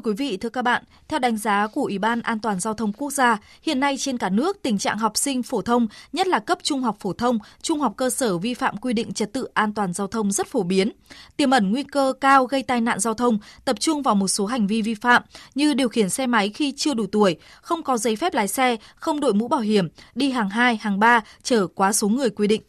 Thưa 0.00 0.10
quý 0.10 0.16
vị, 0.16 0.36
thưa 0.36 0.48
các 0.48 0.62
bạn, 0.62 0.82
theo 1.08 1.18
đánh 1.18 1.36
giá 1.36 1.66
của 1.66 1.82
Ủy 1.82 1.98
ban 1.98 2.22
An 2.22 2.38
toàn 2.38 2.60
giao 2.60 2.74
thông 2.74 2.92
quốc 2.92 3.12
gia, 3.12 3.38
hiện 3.62 3.80
nay 3.80 3.96
trên 3.98 4.18
cả 4.18 4.28
nước 4.28 4.62
tình 4.62 4.78
trạng 4.78 4.98
học 4.98 5.16
sinh 5.16 5.42
phổ 5.42 5.62
thông, 5.62 5.86
nhất 6.12 6.26
là 6.26 6.38
cấp 6.38 6.58
trung 6.62 6.82
học 6.82 6.96
phổ 7.00 7.12
thông, 7.12 7.38
trung 7.62 7.80
học 7.80 7.94
cơ 7.96 8.10
sở 8.10 8.38
vi 8.38 8.54
phạm 8.54 8.76
quy 8.76 8.92
định 8.92 9.12
trật 9.12 9.32
tự 9.32 9.48
an 9.54 9.74
toàn 9.74 9.92
giao 9.92 10.06
thông 10.06 10.32
rất 10.32 10.46
phổ 10.46 10.62
biến, 10.62 10.92
tiềm 11.36 11.50
ẩn 11.50 11.70
nguy 11.70 11.82
cơ 11.82 12.12
cao 12.20 12.46
gây 12.46 12.62
tai 12.62 12.80
nạn 12.80 13.00
giao 13.00 13.14
thông, 13.14 13.38
tập 13.64 13.80
trung 13.80 14.02
vào 14.02 14.14
một 14.14 14.28
số 14.28 14.46
hành 14.46 14.66
vi 14.66 14.82
vi 14.82 14.94
phạm 14.94 15.22
như 15.54 15.74
điều 15.74 15.88
khiển 15.88 16.10
xe 16.10 16.26
máy 16.26 16.48
khi 16.48 16.72
chưa 16.76 16.94
đủ 16.94 17.06
tuổi, 17.12 17.36
không 17.62 17.82
có 17.82 17.96
giấy 17.96 18.16
phép 18.16 18.34
lái 18.34 18.48
xe, 18.48 18.76
không 18.94 19.20
đội 19.20 19.34
mũ 19.34 19.48
bảo 19.48 19.60
hiểm, 19.60 19.88
đi 20.14 20.30
hàng 20.30 20.50
2, 20.50 20.76
hàng 20.76 20.98
3, 20.98 21.20
chở 21.42 21.66
quá 21.66 21.92
số 21.92 22.08
người 22.08 22.30
quy 22.30 22.46
định. 22.46 22.62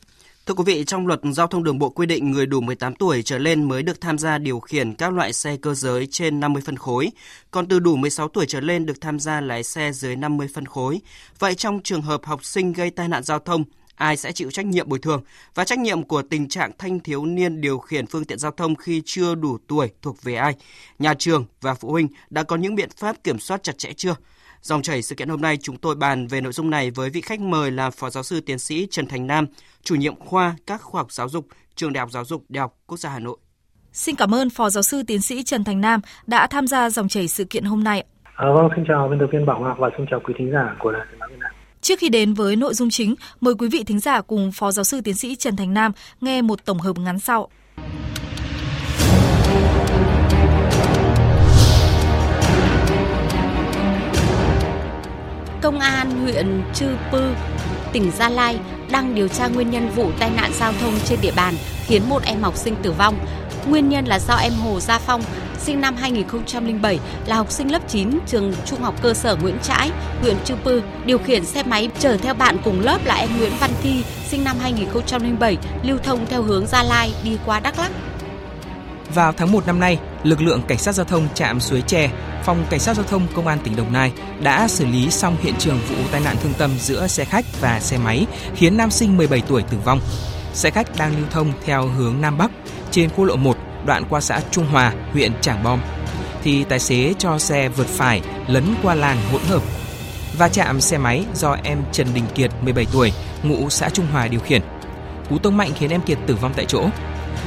Thưa 0.51 0.55
quý 0.55 0.63
vị, 0.73 0.83
trong 0.87 1.07
luật 1.07 1.19
giao 1.23 1.47
thông 1.47 1.63
đường 1.63 1.79
bộ 1.79 1.89
quy 1.89 2.05
định 2.05 2.31
người 2.31 2.45
đủ 2.45 2.61
18 2.61 2.95
tuổi 2.95 3.23
trở 3.23 3.37
lên 3.37 3.63
mới 3.63 3.83
được 3.83 4.01
tham 4.01 4.17
gia 4.17 4.37
điều 4.37 4.59
khiển 4.59 4.93
các 4.93 5.13
loại 5.13 5.33
xe 5.33 5.57
cơ 5.57 5.73
giới 5.73 6.07
trên 6.07 6.39
50 6.39 6.61
phân 6.65 6.77
khối, 6.77 7.11
còn 7.51 7.67
từ 7.67 7.79
đủ 7.79 7.95
16 7.95 8.27
tuổi 8.27 8.45
trở 8.45 8.59
lên 8.59 8.85
được 8.85 9.01
tham 9.01 9.19
gia 9.19 9.41
lái 9.41 9.63
xe 9.63 9.91
dưới 9.91 10.15
50 10.15 10.47
phân 10.53 10.65
khối. 10.65 11.01
Vậy 11.39 11.55
trong 11.55 11.79
trường 11.83 12.01
hợp 12.01 12.25
học 12.25 12.45
sinh 12.45 12.73
gây 12.73 12.89
tai 12.89 13.07
nạn 13.07 13.23
giao 13.23 13.39
thông, 13.39 13.63
ai 13.95 14.17
sẽ 14.17 14.31
chịu 14.31 14.51
trách 14.51 14.65
nhiệm 14.65 14.89
bồi 14.89 14.99
thường 14.99 15.23
và 15.55 15.65
trách 15.65 15.79
nhiệm 15.79 16.03
của 16.03 16.21
tình 16.21 16.49
trạng 16.49 16.71
thanh 16.77 16.99
thiếu 16.99 17.25
niên 17.25 17.61
điều 17.61 17.79
khiển 17.79 18.07
phương 18.07 18.25
tiện 18.25 18.39
giao 18.39 18.51
thông 18.51 18.75
khi 18.75 19.01
chưa 19.05 19.35
đủ 19.35 19.57
tuổi 19.67 19.89
thuộc 20.01 20.23
về 20.23 20.35
ai? 20.35 20.53
Nhà 20.99 21.13
trường 21.13 21.45
và 21.61 21.73
phụ 21.73 21.91
huynh 21.91 22.07
đã 22.29 22.43
có 22.43 22.55
những 22.55 22.75
biện 22.75 22.89
pháp 22.97 23.23
kiểm 23.23 23.39
soát 23.39 23.63
chặt 23.63 23.77
chẽ 23.77 23.93
chưa? 23.93 24.15
Dòng 24.61 24.81
chảy 24.81 25.01
sự 25.01 25.15
kiện 25.15 25.29
hôm 25.29 25.41
nay 25.41 25.57
chúng 25.57 25.77
tôi 25.77 25.95
bàn 25.95 26.27
về 26.27 26.41
nội 26.41 26.53
dung 26.53 26.69
này 26.69 26.91
với 26.91 27.09
vị 27.09 27.21
khách 27.21 27.39
mời 27.39 27.71
là 27.71 27.89
Phó 27.89 28.09
Giáo 28.09 28.23
sư 28.23 28.41
Tiến 28.41 28.59
sĩ 28.59 28.87
Trần 28.91 29.07
Thành 29.07 29.27
Nam, 29.27 29.45
chủ 29.83 29.95
nhiệm 29.95 30.15
khoa 30.15 30.55
các 30.67 30.81
khoa 30.81 31.01
học 31.01 31.11
giáo 31.11 31.29
dục, 31.29 31.47
Trường 31.75 31.93
Đại 31.93 31.99
học 31.99 32.11
Giáo 32.11 32.25
dục 32.25 32.43
Đại 32.49 32.61
học 32.61 32.77
Quốc 32.87 32.97
gia 32.97 33.09
Hà 33.09 33.19
Nội. 33.19 33.37
Xin 33.93 34.15
cảm 34.15 34.35
ơn 34.35 34.49
Phó 34.49 34.69
Giáo 34.69 34.83
sư 34.83 35.03
Tiến 35.07 35.21
sĩ 35.21 35.43
Trần 35.43 35.63
Thành 35.63 35.81
Nam 35.81 36.01
đã 36.27 36.47
tham 36.47 36.67
gia 36.67 36.89
dòng 36.89 37.07
chảy 37.07 37.27
sự 37.27 37.43
kiện 37.43 37.63
hôm 37.63 37.83
nay. 37.83 38.03
À, 38.35 38.47
vâng, 38.55 38.69
xin 38.75 38.85
chào 38.87 39.07
biên 39.07 39.19
tập 39.19 39.27
viên 39.31 39.45
Bảo 39.45 39.59
Ngọc 39.59 39.77
và 39.79 39.89
xin 39.97 40.05
chào 40.11 40.19
quý 40.25 40.33
thính 40.37 40.51
giả 40.53 40.75
của 40.79 40.91
Đài 40.91 41.01
Tiếng 41.11 41.19
nói 41.19 41.29
Việt 41.31 41.39
Nam. 41.39 41.51
Trước 41.81 41.99
khi 41.99 42.09
đến 42.09 42.33
với 42.33 42.55
nội 42.55 42.73
dung 42.73 42.89
chính, 42.89 43.15
mời 43.41 43.53
quý 43.59 43.69
vị 43.69 43.83
thính 43.83 43.99
giả 43.99 44.21
cùng 44.21 44.51
Phó 44.51 44.71
Giáo 44.71 44.83
sư 44.83 45.01
Tiến 45.01 45.15
sĩ 45.15 45.35
Trần 45.35 45.55
Thành 45.55 45.73
Nam 45.73 45.91
nghe 46.21 46.41
một 46.41 46.65
tổng 46.65 46.79
hợp 46.79 46.97
ngắn 46.97 47.19
sau. 47.19 47.49
Công 55.71 55.79
an 55.79 56.21
huyện 56.23 56.63
Chư 56.73 56.87
Pư, 57.11 57.21
tỉnh 57.91 58.11
Gia 58.11 58.29
Lai 58.29 58.59
đang 58.89 59.15
điều 59.15 59.27
tra 59.27 59.47
nguyên 59.47 59.69
nhân 59.71 59.89
vụ 59.95 60.11
tai 60.19 60.29
nạn 60.29 60.51
giao 60.59 60.73
thông 60.81 60.93
trên 61.05 61.19
địa 61.21 61.31
bàn 61.35 61.55
khiến 61.85 62.09
một 62.09 62.23
em 62.23 62.41
học 62.41 62.55
sinh 62.55 62.75
tử 62.83 62.91
vong. 62.91 63.17
Nguyên 63.67 63.89
nhân 63.89 64.05
là 64.05 64.19
do 64.19 64.35
em 64.35 64.53
Hồ 64.53 64.79
Gia 64.79 64.99
Phong, 64.99 65.21
sinh 65.59 65.81
năm 65.81 65.95
2007, 65.95 66.99
là 67.25 67.35
học 67.35 67.51
sinh 67.51 67.71
lớp 67.71 67.79
9 67.87 68.19
trường 68.27 68.53
Trung 68.65 68.81
học 68.81 68.95
cơ 69.01 69.13
sở 69.13 69.35
Nguyễn 69.35 69.57
Trãi, 69.63 69.91
huyện 70.21 70.35
Chư 70.45 70.55
Pư, 70.55 70.81
điều 71.05 71.17
khiển 71.17 71.45
xe 71.45 71.63
máy 71.63 71.89
chở 71.99 72.17
theo 72.17 72.33
bạn 72.33 72.57
cùng 72.63 72.79
lớp 72.79 73.05
là 73.05 73.15
em 73.15 73.29
Nguyễn 73.37 73.53
Văn 73.59 73.71
Thi, 73.83 74.03
sinh 74.27 74.43
năm 74.43 74.57
2007, 74.61 75.57
lưu 75.83 75.97
thông 76.03 76.25
theo 76.25 76.43
hướng 76.43 76.67
Gia 76.67 76.83
Lai 76.83 77.13
đi 77.23 77.37
qua 77.45 77.59
Đắk 77.59 77.79
Lắk. 77.79 77.91
Vào 79.15 79.33
tháng 79.37 79.51
1 79.51 79.67
năm 79.67 79.79
nay, 79.79 79.99
lực 80.23 80.41
lượng 80.41 80.61
cảnh 80.67 80.77
sát 80.77 80.91
giao 80.91 81.05
thông 81.05 81.27
trạm 81.33 81.59
Suối 81.59 81.81
Tre, 81.87 82.09
phòng 82.43 82.65
cảnh 82.69 82.79
sát 82.79 82.95
giao 82.95 83.05
thông 83.05 83.27
công 83.35 83.47
an 83.47 83.59
tỉnh 83.63 83.75
Đồng 83.75 83.93
Nai 83.93 84.11
đã 84.41 84.67
xử 84.67 84.85
lý 84.85 85.11
xong 85.11 85.37
hiện 85.41 85.53
trường 85.59 85.79
vụ 85.89 85.95
tai 86.11 86.21
nạn 86.21 86.35
thương 86.43 86.53
tâm 86.57 86.71
giữa 86.79 87.07
xe 87.07 87.25
khách 87.25 87.45
và 87.61 87.79
xe 87.79 87.97
máy 87.97 88.25
khiến 88.55 88.77
nam 88.77 88.91
sinh 88.91 89.17
17 89.17 89.41
tuổi 89.47 89.61
tử 89.61 89.77
vong. 89.85 89.99
Xe 90.53 90.69
khách 90.69 90.87
đang 90.97 91.17
lưu 91.17 91.25
thông 91.31 91.51
theo 91.65 91.87
hướng 91.87 92.21
Nam 92.21 92.37
Bắc 92.37 92.51
trên 92.91 93.09
quốc 93.09 93.25
lộ 93.25 93.35
1 93.35 93.57
đoạn 93.85 94.03
qua 94.09 94.21
xã 94.21 94.41
Trung 94.51 94.65
Hòa, 94.65 94.93
huyện 95.13 95.31
Trảng 95.41 95.63
Bom 95.63 95.79
thì 96.43 96.63
tài 96.63 96.79
xế 96.79 97.13
cho 97.17 97.39
xe 97.39 97.69
vượt 97.69 97.87
phải 97.87 98.21
lấn 98.47 98.63
qua 98.83 98.95
làn 98.95 99.17
hỗn 99.31 99.41
hợp 99.41 99.61
và 100.37 100.49
chạm 100.49 100.81
xe 100.81 100.97
máy 100.97 101.25
do 101.33 101.57
em 101.63 101.77
Trần 101.91 102.07
Đình 102.13 102.23
Kiệt 102.35 102.51
17 102.61 102.85
tuổi, 102.93 103.13
ngụ 103.43 103.69
xã 103.69 103.89
Trung 103.89 104.05
Hòa 104.11 104.27
điều 104.27 104.39
khiển. 104.39 104.61
Cú 105.29 105.37
tông 105.37 105.57
mạnh 105.57 105.71
khiến 105.75 105.89
em 105.89 106.01
Kiệt 106.01 106.17
tử 106.27 106.35
vong 106.35 106.53
tại 106.55 106.65
chỗ. 106.65 106.89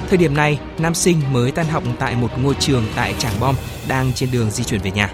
Thời 0.09 0.19
điểm 0.19 0.35
này, 0.35 0.59
nam 0.79 0.95
sinh 0.95 1.21
mới 1.33 1.51
tan 1.51 1.67
học 1.67 1.83
tại 1.99 2.17
một 2.17 2.29
ngôi 2.43 2.55
trường 2.61 2.85
tại 2.97 3.15
Trảng 3.19 3.41
Bom 3.41 3.55
đang 3.89 4.13
trên 4.13 4.29
đường 4.33 4.51
di 4.51 4.65
chuyển 4.65 4.81
về 4.81 4.91
nhà. 4.91 5.11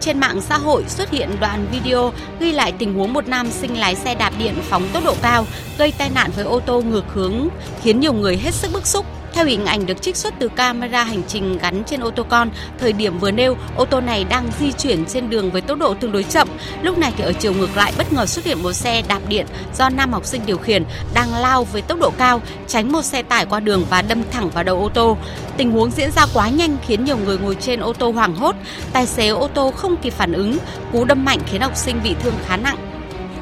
Trên 0.00 0.20
mạng 0.20 0.40
xã 0.40 0.58
hội 0.58 0.84
xuất 0.88 1.10
hiện 1.10 1.30
đoạn 1.40 1.66
video 1.72 2.12
ghi 2.40 2.52
lại 2.52 2.72
tình 2.72 2.94
huống 2.94 3.12
một 3.12 3.28
nam 3.28 3.50
sinh 3.50 3.78
lái 3.78 3.94
xe 3.94 4.14
đạp 4.14 4.32
điện 4.38 4.54
phóng 4.62 4.88
tốc 4.92 5.04
độ 5.04 5.14
cao 5.22 5.46
gây 5.78 5.92
tai 5.98 6.10
nạn 6.14 6.30
với 6.36 6.44
ô 6.44 6.60
tô 6.60 6.82
ngược 6.82 7.04
hướng 7.14 7.48
khiến 7.82 8.00
nhiều 8.00 8.12
người 8.12 8.36
hết 8.36 8.54
sức 8.54 8.72
bức 8.72 8.86
xúc. 8.86 9.06
Theo 9.40 9.46
hình 9.46 9.66
ảnh 9.66 9.86
được 9.86 10.02
trích 10.02 10.16
xuất 10.16 10.34
từ 10.38 10.48
camera 10.48 11.04
hành 11.04 11.22
trình 11.28 11.58
gắn 11.58 11.82
trên 11.86 12.00
ô 12.00 12.10
tô 12.10 12.26
con, 12.28 12.50
thời 12.78 12.92
điểm 12.92 13.18
vừa 13.18 13.30
nêu, 13.30 13.56
ô 13.76 13.84
tô 13.84 14.00
này 14.00 14.24
đang 14.24 14.48
di 14.58 14.72
chuyển 14.72 15.04
trên 15.06 15.30
đường 15.30 15.50
với 15.50 15.60
tốc 15.60 15.78
độ 15.78 15.94
tương 15.94 16.12
đối 16.12 16.22
chậm. 16.22 16.48
Lúc 16.82 16.98
này 16.98 17.12
thì 17.16 17.24
ở 17.24 17.32
chiều 17.32 17.52
ngược 17.52 17.76
lại 17.76 17.92
bất 17.98 18.12
ngờ 18.12 18.26
xuất 18.26 18.44
hiện 18.44 18.62
một 18.62 18.72
xe 18.72 19.02
đạp 19.08 19.20
điện 19.28 19.46
do 19.74 19.88
nam 19.88 20.12
học 20.12 20.26
sinh 20.26 20.42
điều 20.46 20.58
khiển 20.58 20.84
đang 21.14 21.34
lao 21.34 21.64
với 21.64 21.82
tốc 21.82 21.98
độ 22.00 22.12
cao, 22.18 22.40
tránh 22.66 22.92
một 22.92 23.02
xe 23.02 23.22
tải 23.22 23.46
qua 23.46 23.60
đường 23.60 23.84
và 23.90 24.02
đâm 24.02 24.22
thẳng 24.30 24.50
vào 24.50 24.64
đầu 24.64 24.82
ô 24.82 24.88
tô. 24.88 25.16
Tình 25.56 25.72
huống 25.72 25.90
diễn 25.90 26.10
ra 26.10 26.26
quá 26.34 26.48
nhanh 26.48 26.76
khiến 26.86 27.04
nhiều 27.04 27.16
người 27.16 27.38
ngồi 27.38 27.56
trên 27.60 27.80
ô 27.80 27.92
tô 27.92 28.10
hoảng 28.10 28.34
hốt, 28.34 28.56
tài 28.92 29.06
xế 29.06 29.28
ô 29.28 29.48
tô 29.54 29.70
không 29.70 29.96
kịp 29.96 30.12
phản 30.12 30.32
ứng, 30.32 30.58
cú 30.92 31.04
đâm 31.04 31.24
mạnh 31.24 31.38
khiến 31.46 31.60
học 31.60 31.76
sinh 31.76 32.00
bị 32.04 32.14
thương 32.22 32.34
khá 32.46 32.56
nặng. 32.56 32.89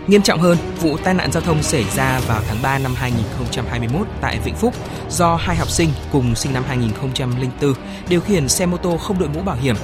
Nghiêm 0.08 0.22
trọng 0.22 0.40
hơn, 0.40 0.58
vụ 0.80 0.96
tai 0.96 1.14
nạn 1.14 1.32
giao 1.32 1.42
thông 1.42 1.62
xảy 1.62 1.84
ra 1.96 2.20
vào 2.28 2.42
tháng 2.48 2.56
3 2.62 2.78
năm 2.78 2.94
2021 2.96 4.06
tại 4.20 4.38
Vĩnh 4.44 4.54
Phúc 4.54 4.74
do 5.10 5.36
hai 5.36 5.56
học 5.56 5.70
sinh 5.70 5.88
cùng 6.12 6.34
sinh 6.34 6.52
năm 6.52 6.64
2004 6.66 7.74
điều 8.08 8.20
khiển 8.20 8.48
xe 8.48 8.66
mô 8.66 8.76
tô 8.76 8.96
không 8.96 9.18
đội 9.18 9.28
mũ 9.28 9.42
bảo 9.42 9.56
hiểm, 9.56 9.76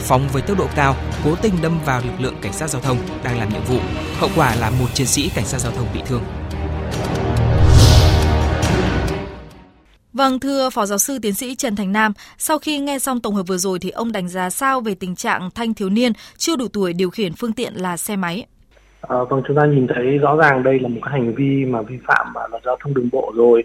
phóng 0.00 0.28
với 0.32 0.42
tốc 0.42 0.58
độ 0.58 0.66
cao, 0.76 0.96
cố 1.24 1.34
tình 1.42 1.54
đâm 1.62 1.80
vào 1.84 2.00
lực 2.00 2.20
lượng 2.20 2.34
cảnh 2.42 2.52
sát 2.52 2.70
giao 2.70 2.82
thông 2.82 2.98
đang 3.24 3.38
làm 3.38 3.48
nhiệm 3.48 3.64
vụ. 3.64 3.78
Hậu 4.18 4.30
quả 4.36 4.54
là 4.54 4.70
một 4.70 4.86
chiến 4.94 5.06
sĩ 5.06 5.30
cảnh 5.34 5.46
sát 5.46 5.58
giao 5.58 5.72
thông 5.72 5.86
bị 5.94 6.00
thương. 6.06 6.22
Vâng, 10.12 10.40
thưa 10.40 10.70
Phó 10.70 10.86
Giáo 10.86 10.98
sư 10.98 11.18
Tiến 11.22 11.34
sĩ 11.34 11.54
Trần 11.54 11.76
Thành 11.76 11.92
Nam, 11.92 12.12
sau 12.38 12.58
khi 12.58 12.78
nghe 12.78 12.98
xong 12.98 13.20
tổng 13.20 13.34
hợp 13.34 13.46
vừa 13.46 13.58
rồi 13.58 13.78
thì 13.78 13.90
ông 13.90 14.12
đánh 14.12 14.28
giá 14.28 14.50
sao 14.50 14.80
về 14.80 14.94
tình 14.94 15.16
trạng 15.16 15.50
thanh 15.54 15.74
thiếu 15.74 15.90
niên 15.90 16.12
chưa 16.38 16.56
đủ 16.56 16.68
tuổi 16.68 16.92
điều 16.92 17.10
khiển 17.10 17.34
phương 17.34 17.52
tiện 17.52 17.74
là 17.74 17.96
xe 17.96 18.16
máy? 18.16 18.46
À, 19.08 19.16
vâng, 19.30 19.42
chúng 19.46 19.56
ta 19.56 19.66
nhìn 19.66 19.86
thấy 19.86 20.18
rõ 20.18 20.36
ràng 20.36 20.62
đây 20.62 20.80
là 20.80 20.88
một 20.88 21.00
cái 21.02 21.12
hành 21.12 21.34
vi 21.34 21.64
mà 21.64 21.82
vi 21.82 21.98
phạm 22.06 22.26
luật 22.50 22.62
giao 22.64 22.76
thông 22.80 22.94
đường 22.94 23.08
bộ 23.12 23.32
rồi. 23.36 23.62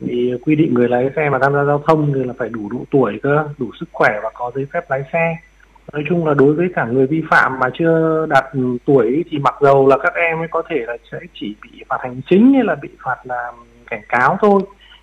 Thì 0.00 0.32
quy 0.42 0.56
định 0.56 0.74
người 0.74 0.88
lái 0.88 1.10
xe 1.16 1.30
mà 1.30 1.38
tham 1.42 1.52
gia 1.52 1.64
giao 1.64 1.82
thông 1.86 2.12
thì 2.14 2.24
là 2.24 2.32
phải 2.38 2.48
đủ 2.48 2.68
độ 2.70 2.84
tuổi 2.90 3.18
cơ, 3.22 3.48
đủ 3.58 3.70
sức 3.80 3.88
khỏe 3.92 4.20
và 4.22 4.30
có 4.34 4.50
giấy 4.54 4.66
phép 4.72 4.90
lái 4.90 5.02
xe. 5.12 5.36
Nói 5.92 6.04
chung 6.08 6.26
là 6.26 6.34
đối 6.34 6.54
với 6.54 6.68
cả 6.74 6.84
người 6.84 7.06
vi 7.06 7.22
phạm 7.30 7.58
mà 7.58 7.70
chưa 7.78 8.26
đạt 8.26 8.44
tuổi 8.84 9.24
thì 9.30 9.38
mặc 9.38 9.54
dầu 9.60 9.88
là 9.88 9.98
các 10.02 10.14
em 10.14 10.38
ấy 10.38 10.48
có 10.50 10.62
thể 10.68 10.76
là 10.86 10.96
sẽ 11.12 11.18
chỉ 11.34 11.54
bị 11.62 11.84
phạt 11.88 11.98
hành 12.00 12.20
chính 12.30 12.52
hay 12.54 12.64
là 12.64 12.74
bị 12.74 12.88
phạt 13.04 13.16
là 13.24 13.52
cảnh 13.90 14.02
cáo 14.08 14.38
thôi 14.40 14.60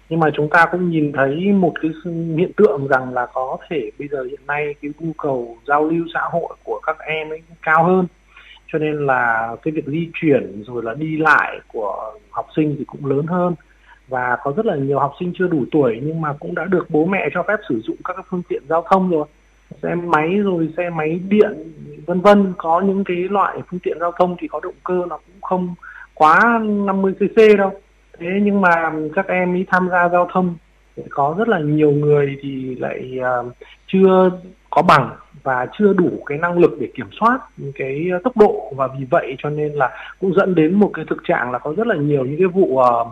nhưng 0.10 0.20
mà 0.20 0.28
chúng 0.36 0.50
ta 0.50 0.66
cũng 0.72 0.90
nhìn 0.90 1.12
thấy 1.12 1.52
một 1.52 1.74
cái 1.82 1.92
hiện 2.38 2.52
tượng 2.58 2.88
rằng 2.88 3.14
là 3.14 3.26
có 3.34 3.58
thể 3.70 3.92
bây 4.00 4.08
giờ 4.08 4.24
hiện 4.24 4.40
nay 4.48 4.76
cái 4.82 4.92
nhu 5.00 5.14
cầu 5.18 5.58
giao 5.68 5.84
lưu 5.84 6.06
xã 6.14 6.22
hội 6.32 6.56
của 6.64 6.80
các 6.86 6.98
em 7.00 7.30
ấy 7.30 7.42
cao 7.62 7.84
hơn 7.84 8.08
cho 8.74 8.80
nên 8.80 9.06
là 9.06 9.56
cái 9.62 9.72
việc 9.72 9.86
di 9.86 10.10
chuyển 10.14 10.64
rồi 10.64 10.84
là 10.84 10.94
đi 10.94 11.18
lại 11.18 11.60
của 11.68 12.14
học 12.32 12.48
sinh 12.56 12.76
thì 12.80 12.86
cũng 12.86 13.06
lớn 13.06 13.28
hơn. 13.28 13.56
Và 14.08 14.38
có 14.44 14.54
rất 14.58 14.66
là 14.66 14.76
nhiều 14.76 15.00
học 15.00 15.14
sinh 15.20 15.34
chưa 15.38 15.48
đủ 15.48 15.66
tuổi 15.72 16.00
nhưng 16.04 16.22
mà 16.22 16.34
cũng 16.40 16.56
đã 16.56 16.66
được 16.66 16.90
bố 16.90 17.06
mẹ 17.06 17.30
cho 17.34 17.44
phép 17.44 17.58
sử 17.70 17.82
dụng 17.82 17.98
các 18.04 18.16
phương 18.30 18.42
tiện 18.50 18.64
giao 18.70 18.86
thông 18.92 19.10
rồi. 19.10 19.26
Xe 19.84 19.96
máy 19.96 20.38
rồi 20.38 20.70
xe 20.78 20.90
máy 20.90 21.20
điện 21.30 21.52
vân 22.06 22.22
vân. 22.22 22.54
Có 22.58 22.82
những 22.82 23.04
cái 23.04 23.18
loại 23.18 23.58
phương 23.70 23.80
tiện 23.80 23.98
giao 24.00 24.12
thông 24.12 24.36
thì 24.40 24.48
có 24.48 24.60
động 24.64 24.76
cơ 24.84 25.06
nó 25.10 25.18
cũng 25.18 25.42
không 25.42 25.76
quá 26.14 26.60
50 26.62 27.14
cc 27.14 27.58
đâu. 27.58 27.72
Thế 28.20 28.28
nhưng 28.42 28.62
mà 28.62 28.94
các 29.16 29.28
em 29.28 29.54
ý 29.56 29.66
tham 29.68 29.90
gia 29.90 30.10
giao 30.10 30.30
thông 30.34 30.56
có 31.10 31.36
rất 31.38 31.48
là 31.48 31.60
nhiều 31.60 31.92
người 31.92 32.38
thì 32.42 32.76
lại 32.76 33.20
uh, 33.20 33.54
chưa 33.88 34.32
có 34.70 34.82
bằng 34.82 35.16
và 35.48 35.68
chưa 35.78 35.94
đủ 35.94 36.10
cái 36.26 36.38
năng 36.38 36.58
lực 36.58 36.72
để 36.80 36.88
kiểm 36.96 37.10
soát 37.20 37.40
cái 37.76 38.06
ờ, 38.12 38.20
tốc 38.24 38.38
độ 38.38 38.74
và 38.76 38.88
vì 38.88 39.06
vậy 39.12 39.36
cho 39.44 39.50
nên 39.50 39.74
là 39.74 39.90
cũng 40.20 40.34
dẫn 40.36 40.56
đến 40.56 40.74
một 40.74 40.92
cái 40.94 41.06
thực 41.10 41.18
trạng 41.28 41.52
là 41.52 41.60
có 41.60 41.74
rất 41.78 41.88
là 41.88 41.96
nhiều 41.96 42.26
những 42.26 42.38
cái 42.38 42.48
vụ 42.48 42.66
uh, 42.66 43.08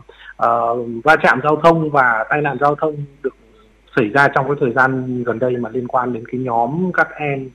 uh, 0.46 1.04
va 1.04 1.16
chạm 1.24 1.40
giao 1.44 1.56
thông 1.64 1.90
và 1.90 2.26
tai 2.30 2.42
nạn 2.42 2.58
giao 2.62 2.76
thông 2.76 2.96
được 3.24 3.36
xảy 3.96 4.10
ra 4.10 4.28
trong 4.28 4.46
cái 4.48 4.56
thời 4.60 4.72
gian 4.74 5.24
gần 5.24 5.40
đây 5.40 5.58
mà 5.58 5.70
liên 5.70 5.88
quan 5.88 6.14
đến 6.14 6.24
cái 6.32 6.42
nhóm 6.42 6.92
các 6.94 7.08
em 7.16 7.50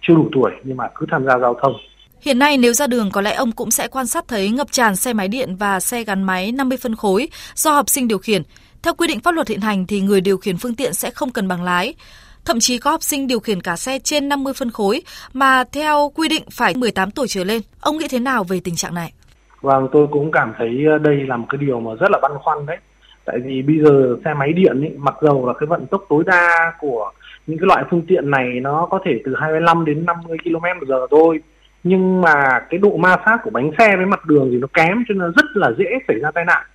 chưa 0.00 0.14
đủ 0.14 0.28
tuổi 0.32 0.50
nhưng 0.64 0.76
mà 0.76 0.88
cứ 0.94 1.06
tham 1.10 1.24
gia 1.24 1.38
giao 1.38 1.54
thông 1.62 1.72
Hiện 2.20 2.38
nay 2.38 2.58
nếu 2.58 2.72
ra 2.72 2.86
đường 2.86 3.10
có 3.10 3.20
lẽ 3.20 3.34
ông 3.34 3.52
cũng 3.52 3.70
sẽ 3.70 3.88
quan 3.88 4.06
sát 4.06 4.24
thấy 4.28 4.50
ngập 4.50 4.72
tràn 4.72 4.96
xe 4.96 5.12
máy 5.12 5.28
điện 5.28 5.56
và 5.56 5.80
xe 5.80 6.04
gắn 6.04 6.22
máy 6.22 6.52
50 6.52 6.78
phân 6.78 6.96
khối 6.96 7.28
do 7.54 7.72
học 7.72 7.88
sinh 7.88 8.08
điều 8.08 8.18
khiển. 8.18 8.42
Theo 8.82 8.94
quy 8.94 9.06
định 9.08 9.20
pháp 9.20 9.34
luật 9.34 9.48
hiện 9.48 9.60
hành 9.60 9.86
thì 9.86 10.00
người 10.00 10.20
điều 10.20 10.36
khiển 10.36 10.58
phương 10.58 10.74
tiện 10.74 10.94
sẽ 10.94 11.10
không 11.10 11.30
cần 11.30 11.48
bằng 11.48 11.64
lái. 11.64 11.94
Thậm 12.44 12.60
chí 12.60 12.78
có 12.78 12.90
học 12.90 13.02
sinh 13.02 13.26
điều 13.26 13.40
khiển 13.40 13.60
cả 13.60 13.76
xe 13.76 13.98
trên 13.98 14.28
50 14.28 14.52
phân 14.56 14.70
khối 14.70 15.02
mà 15.32 15.64
theo 15.72 16.12
quy 16.14 16.28
định 16.28 16.42
phải 16.50 16.74
18 16.76 17.10
tuổi 17.10 17.26
trở 17.28 17.44
lên. 17.44 17.62
Ông 17.80 17.98
nghĩ 17.98 18.06
thế 18.10 18.18
nào 18.18 18.44
về 18.44 18.60
tình 18.64 18.74
trạng 18.74 18.94
này? 18.94 19.12
Vâng, 19.60 19.88
tôi 19.92 20.06
cũng 20.10 20.30
cảm 20.30 20.52
thấy 20.58 20.84
ờ, 20.92 20.98
đây 20.98 21.16
là 21.26 21.36
một 21.36 21.46
cái 21.48 21.58
điều 21.60 21.80
mà 21.80 21.90
rất 22.00 22.10
là 22.10 22.18
băn 22.22 22.32
khoăn 22.38 22.66
đấy. 22.66 22.76
Tại 23.24 23.36
vì 23.44 23.62
bây 23.62 23.76
giờ 23.84 24.16
xe 24.24 24.34
máy 24.34 24.52
điện 24.52 24.80
ấy, 24.80 24.92
mặc 24.96 25.14
dầu 25.22 25.46
là 25.46 25.52
cái 25.52 25.66
vận 25.66 25.86
tốc 25.86 26.04
tối 26.08 26.24
đa 26.26 26.72
của 26.80 27.12
những 27.46 27.58
cái 27.58 27.66
loại 27.66 27.84
phương 27.90 28.06
tiện 28.08 28.30
này 28.30 28.60
nó 28.62 28.86
có 28.90 29.00
thể 29.04 29.20
từ 29.24 29.34
25 29.40 29.84
đến 29.84 30.06
50 30.06 30.38
km 30.44 30.86
giờ 30.88 31.06
thôi 31.10 31.40
nhưng 31.82 32.20
mà 32.20 32.60
cái 32.70 32.78
độ 32.78 32.96
ma 32.96 33.16
sát 33.26 33.38
của 33.44 33.50
bánh 33.50 33.70
xe 33.78 33.96
với 33.96 34.06
mặt 34.06 34.24
đường 34.26 34.48
thì 34.52 34.58
nó 34.58 34.66
kém 34.72 35.04
cho 35.08 35.14
nên 35.14 35.32
rất 35.36 35.46
là 35.54 35.70
dễ 35.78 35.84
xảy 36.08 36.18
ra 36.18 36.30
tai 36.30 36.44
nạn 36.44 36.66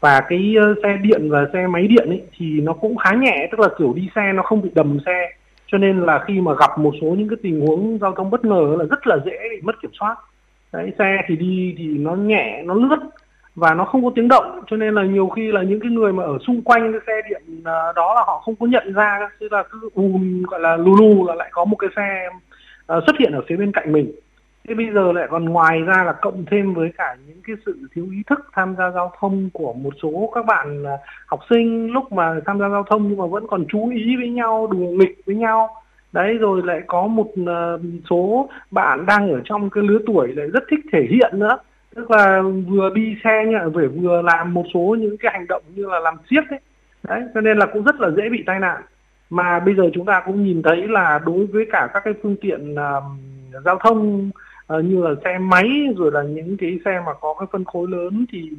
và 0.00 0.20
cái 0.28 0.54
ờ, 0.60 0.74
xe 0.82 0.98
điện 1.02 1.30
và 1.30 1.46
xe 1.52 1.66
máy 1.66 1.86
điện 1.86 2.08
ấy 2.08 2.22
thì 2.36 2.60
nó 2.60 2.72
cũng 2.72 2.96
khá 2.96 3.14
nhẹ, 3.14 3.48
tức 3.50 3.60
là 3.60 3.68
kiểu 3.78 3.92
đi 3.96 4.08
xe 4.14 4.32
nó 4.34 4.42
không 4.42 4.62
bị 4.62 4.70
đầm 4.74 4.98
xe. 5.06 5.30
Cho 5.66 5.78
nên 5.78 6.00
là 6.00 6.24
khi 6.26 6.40
mà 6.40 6.52
gặp 6.54 6.78
một 6.78 6.94
số 7.00 7.06
những 7.06 7.28
cái 7.28 7.36
tình 7.42 7.60
huống 7.60 7.98
giao 7.98 8.12
thông 8.12 8.30
bất 8.30 8.44
ngờ 8.44 8.76
là 8.78 8.84
rất 8.84 9.06
là 9.06 9.16
dễ 9.24 9.38
bị 9.50 9.60
mất 9.62 9.82
kiểm 9.82 9.90
soát. 10.00 10.16
Đấy, 10.72 10.92
xe 10.98 11.18
thì 11.28 11.36
đi 11.36 11.74
thì 11.78 11.84
nó 11.84 12.14
nhẹ, 12.14 12.62
nó 12.64 12.74
lướt 12.74 12.96
và 13.54 13.74
nó 13.74 13.84
không 13.84 14.04
có 14.04 14.10
tiếng 14.14 14.28
động. 14.28 14.60
Cho 14.66 14.76
nên 14.76 14.94
là 14.94 15.02
nhiều 15.02 15.28
khi 15.28 15.52
là 15.52 15.62
những 15.62 15.80
cái 15.80 15.90
người 15.90 16.12
mà 16.12 16.22
ở 16.24 16.38
xung 16.46 16.62
quanh 16.62 16.92
cái 16.92 17.00
xe 17.06 17.28
điện 17.28 17.42
à, 17.64 17.92
đó 17.96 18.14
là 18.14 18.22
họ 18.26 18.40
không 18.44 18.54
có 18.56 18.66
nhận 18.66 18.92
ra 18.92 19.28
tức 19.40 19.52
là 19.52 19.62
cứ 19.70 19.90
ùm, 19.94 20.42
gọi 20.42 20.60
là 20.60 20.76
lù 20.76 20.96
lù 20.96 21.26
là 21.28 21.34
lại 21.34 21.48
có 21.52 21.64
một 21.64 21.76
cái 21.76 21.90
xe 21.96 22.28
à, 22.86 22.96
xuất 23.06 23.16
hiện 23.18 23.32
ở 23.32 23.42
phía 23.48 23.56
bên 23.56 23.72
cạnh 23.72 23.92
mình 23.92 24.12
thế 24.68 24.74
bây 24.74 24.86
giờ 24.94 25.12
lại 25.12 25.26
còn 25.30 25.44
ngoài 25.44 25.82
ra 25.82 26.04
là 26.04 26.12
cộng 26.12 26.44
thêm 26.50 26.74
với 26.74 26.90
cả 26.98 27.16
những 27.26 27.40
cái 27.46 27.56
sự 27.66 27.78
thiếu 27.94 28.06
ý 28.10 28.22
thức 28.26 28.40
tham 28.52 28.74
gia 28.78 28.90
giao 28.90 29.12
thông 29.18 29.50
của 29.52 29.72
một 29.72 29.94
số 30.02 30.30
các 30.34 30.46
bạn 30.46 30.84
à, 30.86 30.96
học 31.26 31.40
sinh 31.50 31.92
lúc 31.92 32.12
mà 32.12 32.40
tham 32.46 32.58
gia 32.58 32.68
giao 32.68 32.82
thông 32.82 33.08
nhưng 33.08 33.18
mà 33.18 33.26
vẫn 33.26 33.46
còn 33.46 33.64
chú 33.68 33.90
ý 33.90 34.16
với 34.16 34.28
nhau 34.28 34.66
đùa 34.66 34.86
nghịch 34.86 35.18
với 35.26 35.36
nhau. 35.36 35.68
Đấy 36.12 36.38
rồi 36.38 36.62
lại 36.64 36.80
có 36.86 37.06
một 37.06 37.32
à, 37.46 37.60
số 38.10 38.48
bạn 38.70 39.06
đang 39.06 39.32
ở 39.32 39.40
trong 39.44 39.70
cái 39.70 39.84
lứa 39.84 39.98
tuổi 40.06 40.28
lại 40.36 40.46
rất 40.46 40.62
thích 40.70 40.80
thể 40.92 41.06
hiện 41.10 41.38
nữa. 41.38 41.58
Tức 41.94 42.10
là 42.10 42.42
vừa 42.68 42.90
đi 42.94 43.16
xe 43.24 43.44
nhá 43.46 43.64
vừa 43.74 43.88
vừa 43.88 44.22
làm 44.22 44.54
một 44.54 44.64
số 44.74 44.96
những 45.00 45.16
cái 45.16 45.32
hành 45.32 45.46
động 45.46 45.62
như 45.74 45.86
là 45.86 45.98
làm 45.98 46.14
xiếc 46.30 46.50
ấy. 46.50 46.60
Đấy 47.02 47.22
cho 47.34 47.40
nên 47.40 47.58
là 47.58 47.66
cũng 47.66 47.84
rất 47.84 48.00
là 48.00 48.10
dễ 48.10 48.28
bị 48.28 48.42
tai 48.46 48.60
nạn. 48.60 48.82
Mà 49.30 49.60
bây 49.60 49.74
giờ 49.74 49.82
chúng 49.94 50.06
ta 50.06 50.22
cũng 50.26 50.44
nhìn 50.44 50.62
thấy 50.62 50.88
là 50.88 51.20
đối 51.26 51.46
với 51.46 51.66
cả 51.72 51.88
các 51.94 52.02
cái 52.04 52.14
phương 52.22 52.36
tiện 52.40 52.74
uh, 52.74 53.02
giao 53.64 53.78
thông 53.78 54.30
uh, 54.74 54.84
như 54.84 55.02
là 55.02 55.10
xe 55.24 55.38
máy 55.38 55.68
rồi 55.96 56.12
là 56.12 56.22
những 56.22 56.56
cái 56.56 56.78
xe 56.84 57.02
mà 57.06 57.12
có 57.20 57.34
cái 57.38 57.46
phân 57.52 57.64
khối 57.64 57.86
lớn 57.90 58.26
thì 58.32 58.50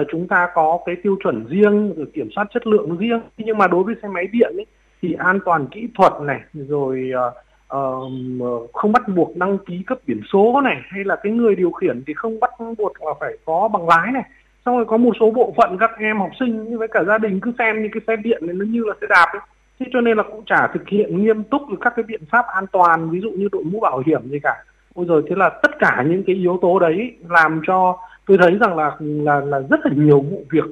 uh, 0.00 0.06
chúng 0.10 0.28
ta 0.28 0.48
có 0.54 0.78
cái 0.86 0.96
tiêu 1.02 1.16
chuẩn 1.22 1.46
riêng 1.48 1.94
rồi 1.96 2.06
kiểm 2.14 2.28
soát 2.36 2.48
chất 2.54 2.66
lượng 2.66 2.96
riêng. 2.98 3.20
Nhưng 3.38 3.58
mà 3.58 3.66
đối 3.66 3.82
với 3.82 3.94
xe 4.02 4.08
máy 4.08 4.26
điện 4.32 4.52
ấy, 4.56 4.66
thì 5.02 5.12
an 5.12 5.38
toàn 5.44 5.66
kỹ 5.66 5.88
thuật 5.94 6.12
này 6.22 6.40
rồi 6.54 7.10
uh, 7.14 7.34
uh, 7.76 8.70
không 8.72 8.92
bắt 8.92 9.08
buộc 9.08 9.36
đăng 9.36 9.58
ký 9.58 9.82
cấp 9.86 9.98
biển 10.06 10.20
số 10.32 10.60
này 10.60 10.76
hay 10.88 11.04
là 11.04 11.16
cái 11.16 11.32
người 11.32 11.54
điều 11.54 11.70
khiển 11.70 12.02
thì 12.06 12.14
không 12.14 12.40
bắt 12.40 12.50
buộc 12.78 13.02
là 13.02 13.12
phải 13.20 13.36
có 13.44 13.68
bằng 13.72 13.88
lái 13.88 14.12
này. 14.12 14.24
Xong 14.64 14.76
rồi 14.76 14.84
có 14.86 14.96
một 14.96 15.16
số 15.20 15.30
bộ 15.30 15.54
phận 15.56 15.78
các 15.78 15.90
em 15.98 16.18
học 16.18 16.30
sinh 16.40 16.78
với 16.78 16.88
cả 16.88 17.04
gia 17.04 17.18
đình 17.18 17.40
cứ 17.40 17.52
xem 17.58 17.82
như 17.82 17.88
cái 17.92 18.00
xe 18.06 18.16
điện 18.16 18.46
này 18.46 18.54
nó 18.54 18.64
như 18.64 18.84
là 18.84 18.94
xe 19.00 19.06
đạp 19.10 19.26
ấy. 19.32 19.40
Thế 19.80 19.86
cho 19.92 20.00
nên 20.00 20.16
là 20.16 20.22
cũng 20.22 20.44
chả 20.46 20.66
thực 20.66 20.88
hiện 20.88 21.24
nghiêm 21.24 21.42
túc 21.42 21.62
các 21.80 21.92
cái 21.96 22.02
biện 22.02 22.20
pháp 22.30 22.44
an 22.46 22.66
toàn 22.72 23.10
ví 23.10 23.20
dụ 23.20 23.30
như 23.30 23.48
đội 23.52 23.64
mũ 23.64 23.80
bảo 23.80 24.02
hiểm 24.06 24.28
gì 24.30 24.38
cả 24.42 24.64
ôi 24.98 25.06
rồi 25.08 25.22
thế 25.28 25.36
là 25.36 25.48
tất 25.62 25.70
cả 25.78 26.04
những 26.08 26.22
cái 26.26 26.36
yếu 26.36 26.58
tố 26.62 26.78
đấy 26.78 27.12
làm 27.28 27.60
cho 27.66 27.98
tôi 28.26 28.38
thấy 28.40 28.58
rằng 28.60 28.76
là 28.76 28.96
là 29.00 29.40
là 29.40 29.60
rất 29.70 29.80
là 29.84 29.92
nhiều 29.96 30.20
vụ 30.20 30.44
việc 30.50 30.64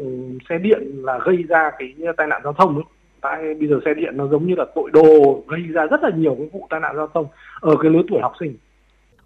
xe 0.48 0.58
điện 0.58 0.78
là 1.04 1.18
gây 1.24 1.36
ra 1.48 1.70
cái 1.78 1.94
tai 2.16 2.26
nạn 2.26 2.40
giao 2.44 2.52
thông 2.52 2.74
ấy. 2.74 2.84
tại 3.20 3.54
bây 3.60 3.68
giờ 3.68 3.80
xe 3.84 3.94
điện 3.94 4.16
nó 4.16 4.26
giống 4.26 4.46
như 4.46 4.54
là 4.54 4.64
tội 4.74 4.90
đồ 4.92 5.42
gây 5.48 5.60
ra 5.72 5.86
rất 5.90 6.02
là 6.02 6.10
nhiều 6.16 6.34
cái 6.38 6.48
vụ 6.52 6.66
tai 6.70 6.80
nạn 6.80 6.96
giao 6.96 7.08
thông 7.14 7.26
ở 7.60 7.76
cái 7.82 7.90
lứa 7.90 8.02
tuổi 8.08 8.20
học 8.22 8.32
sinh 8.40 8.56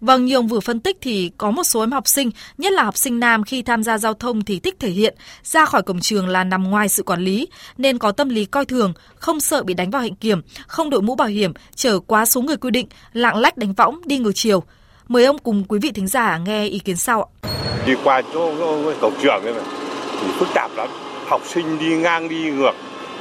Vâng, 0.01 0.25
như 0.25 0.35
ông 0.35 0.47
vừa 0.47 0.59
phân 0.59 0.79
tích 0.79 0.97
thì 1.01 1.31
có 1.37 1.51
một 1.51 1.63
số 1.63 1.79
em 1.79 1.91
học 1.91 2.07
sinh, 2.07 2.29
nhất 2.57 2.73
là 2.73 2.83
học 2.83 2.97
sinh 2.97 3.19
nam 3.19 3.43
khi 3.43 3.61
tham 3.61 3.83
gia 3.83 3.97
giao 3.97 4.13
thông 4.13 4.41
thì 4.41 4.59
thích 4.59 4.75
thể 4.79 4.89
hiện, 4.89 5.15
ra 5.43 5.65
khỏi 5.65 5.83
cổng 5.83 5.99
trường 5.99 6.27
là 6.27 6.43
nằm 6.43 6.63
ngoài 6.63 6.89
sự 6.89 7.03
quản 7.03 7.21
lý, 7.21 7.47
nên 7.77 7.97
có 7.97 8.11
tâm 8.11 8.29
lý 8.29 8.45
coi 8.45 8.65
thường, 8.65 8.93
không 9.15 9.39
sợ 9.39 9.63
bị 9.63 9.73
đánh 9.73 9.91
vào 9.91 10.01
hạnh 10.01 10.15
kiểm, 10.15 10.41
không 10.67 10.89
đội 10.89 11.01
mũ 11.01 11.15
bảo 11.15 11.27
hiểm, 11.27 11.53
chở 11.75 11.99
quá 11.99 12.25
số 12.25 12.41
người 12.41 12.57
quy 12.57 12.71
định, 12.71 12.87
lạng 13.13 13.37
lách 13.37 13.57
đánh 13.57 13.73
võng, 13.73 14.01
đi 14.05 14.17
ngược 14.17 14.31
chiều. 14.35 14.63
Mời 15.11 15.25
ông 15.25 15.37
cùng 15.37 15.63
quý 15.67 15.79
vị 15.81 15.91
thính 15.91 16.07
giả 16.07 16.37
nghe 16.37 16.65
ý 16.65 16.79
kiến 16.79 16.95
sau. 16.95 17.29
Đi 17.85 17.93
qua 18.03 18.21
chỗ 18.33 18.53
cổng 19.01 19.13
trường 19.21 19.43
ấy 19.43 19.53
mà, 19.53 19.61
thì 20.21 20.27
phức 20.31 20.47
tạp 20.53 20.71
lắm. 20.77 20.87
Học 21.27 21.41
sinh 21.43 21.79
đi 21.79 21.97
ngang 21.97 22.29
đi 22.29 22.51
ngược, 22.51 22.71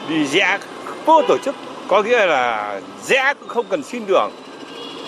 đi 0.08 0.26
rẽ 0.26 0.58
vô 1.04 1.22
tổ 1.28 1.38
chức, 1.38 1.54
có 1.88 2.02
nghĩa 2.02 2.26
là 2.26 2.81
rẽ 3.02 3.34
cũng 3.40 3.48
không 3.48 3.66
cần 3.70 3.82
xin 3.82 4.02
đường. 4.06 4.31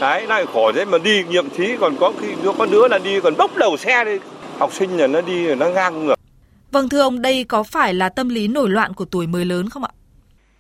Đấy, 0.01 0.27
lại 0.27 0.47
khổ 0.53 0.73
thế 0.73 0.85
mà 0.85 0.99
đi 0.99 1.25
nhiệm 1.25 1.51
thí 1.51 1.77
còn 1.81 1.95
có 2.01 2.13
khi 2.21 2.29
có 2.59 2.67
đứa 2.67 2.89
là 2.89 2.99
đi 2.99 3.21
còn 3.21 3.35
bốc 3.39 3.51
đầu 3.57 3.77
xe 3.77 4.05
đi. 4.05 4.19
Học 4.59 4.73
sinh 4.73 4.97
là 4.97 5.07
nó 5.07 5.21
đi 5.21 5.55
nó 5.55 5.69
ngang 5.69 6.07
ngược. 6.07 6.19
Vâng 6.73 6.89
thưa 6.89 7.01
ông, 7.01 7.23
đây 7.23 7.45
có 7.45 7.63
phải 7.63 7.95
là 7.95 8.09
tâm 8.09 8.29
lý 8.29 8.49
nổi 8.49 8.69
loạn 8.71 8.95
của 8.95 9.05
tuổi 9.05 9.27
mới 9.27 9.45
lớn 9.45 9.69
không 9.69 9.85
ạ? 9.85 9.91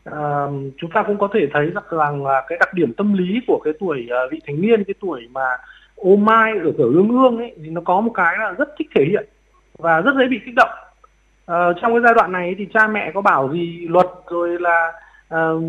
À, 0.04 0.46
chúng 0.80 0.90
ta 0.94 1.04
cũng 1.06 1.18
có 1.18 1.28
thể 1.34 1.40
thấy 1.52 1.66
rằng 1.90 2.26
là 2.26 2.42
cái 2.48 2.58
đặc 2.58 2.75
điểm 2.75 2.92
tâm 2.96 3.12
lý 3.12 3.40
của 3.46 3.60
cái 3.64 3.72
tuổi 3.80 4.06
uh, 4.06 4.32
vị 4.32 4.40
thành 4.46 4.60
niên, 4.60 4.84
cái 4.84 4.94
tuổi 5.00 5.20
mà 5.30 5.46
ô 5.96 6.16
mai 6.16 6.52
ở 6.64 6.72
cửa 6.78 6.84
ương 6.84 7.08
ương 7.08 7.38
ấy 7.38 7.54
thì 7.62 7.70
nó 7.70 7.80
có 7.84 8.00
một 8.00 8.12
cái 8.14 8.38
là 8.38 8.52
rất 8.52 8.68
thích 8.78 8.88
thể 8.94 9.04
hiện 9.04 9.28
và 9.78 10.00
rất 10.00 10.14
dễ 10.18 10.26
bị 10.28 10.40
kích 10.46 10.54
động. 10.54 10.70
Uh, 11.50 11.76
trong 11.82 11.92
cái 11.92 12.00
giai 12.04 12.14
đoạn 12.14 12.32
này 12.32 12.54
thì 12.58 12.66
cha 12.74 12.86
mẹ 12.86 13.10
có 13.14 13.20
bảo 13.20 13.52
gì 13.52 13.86
luật 13.88 14.06
rồi 14.30 14.60
là 14.60 14.92
uh, 15.34 15.62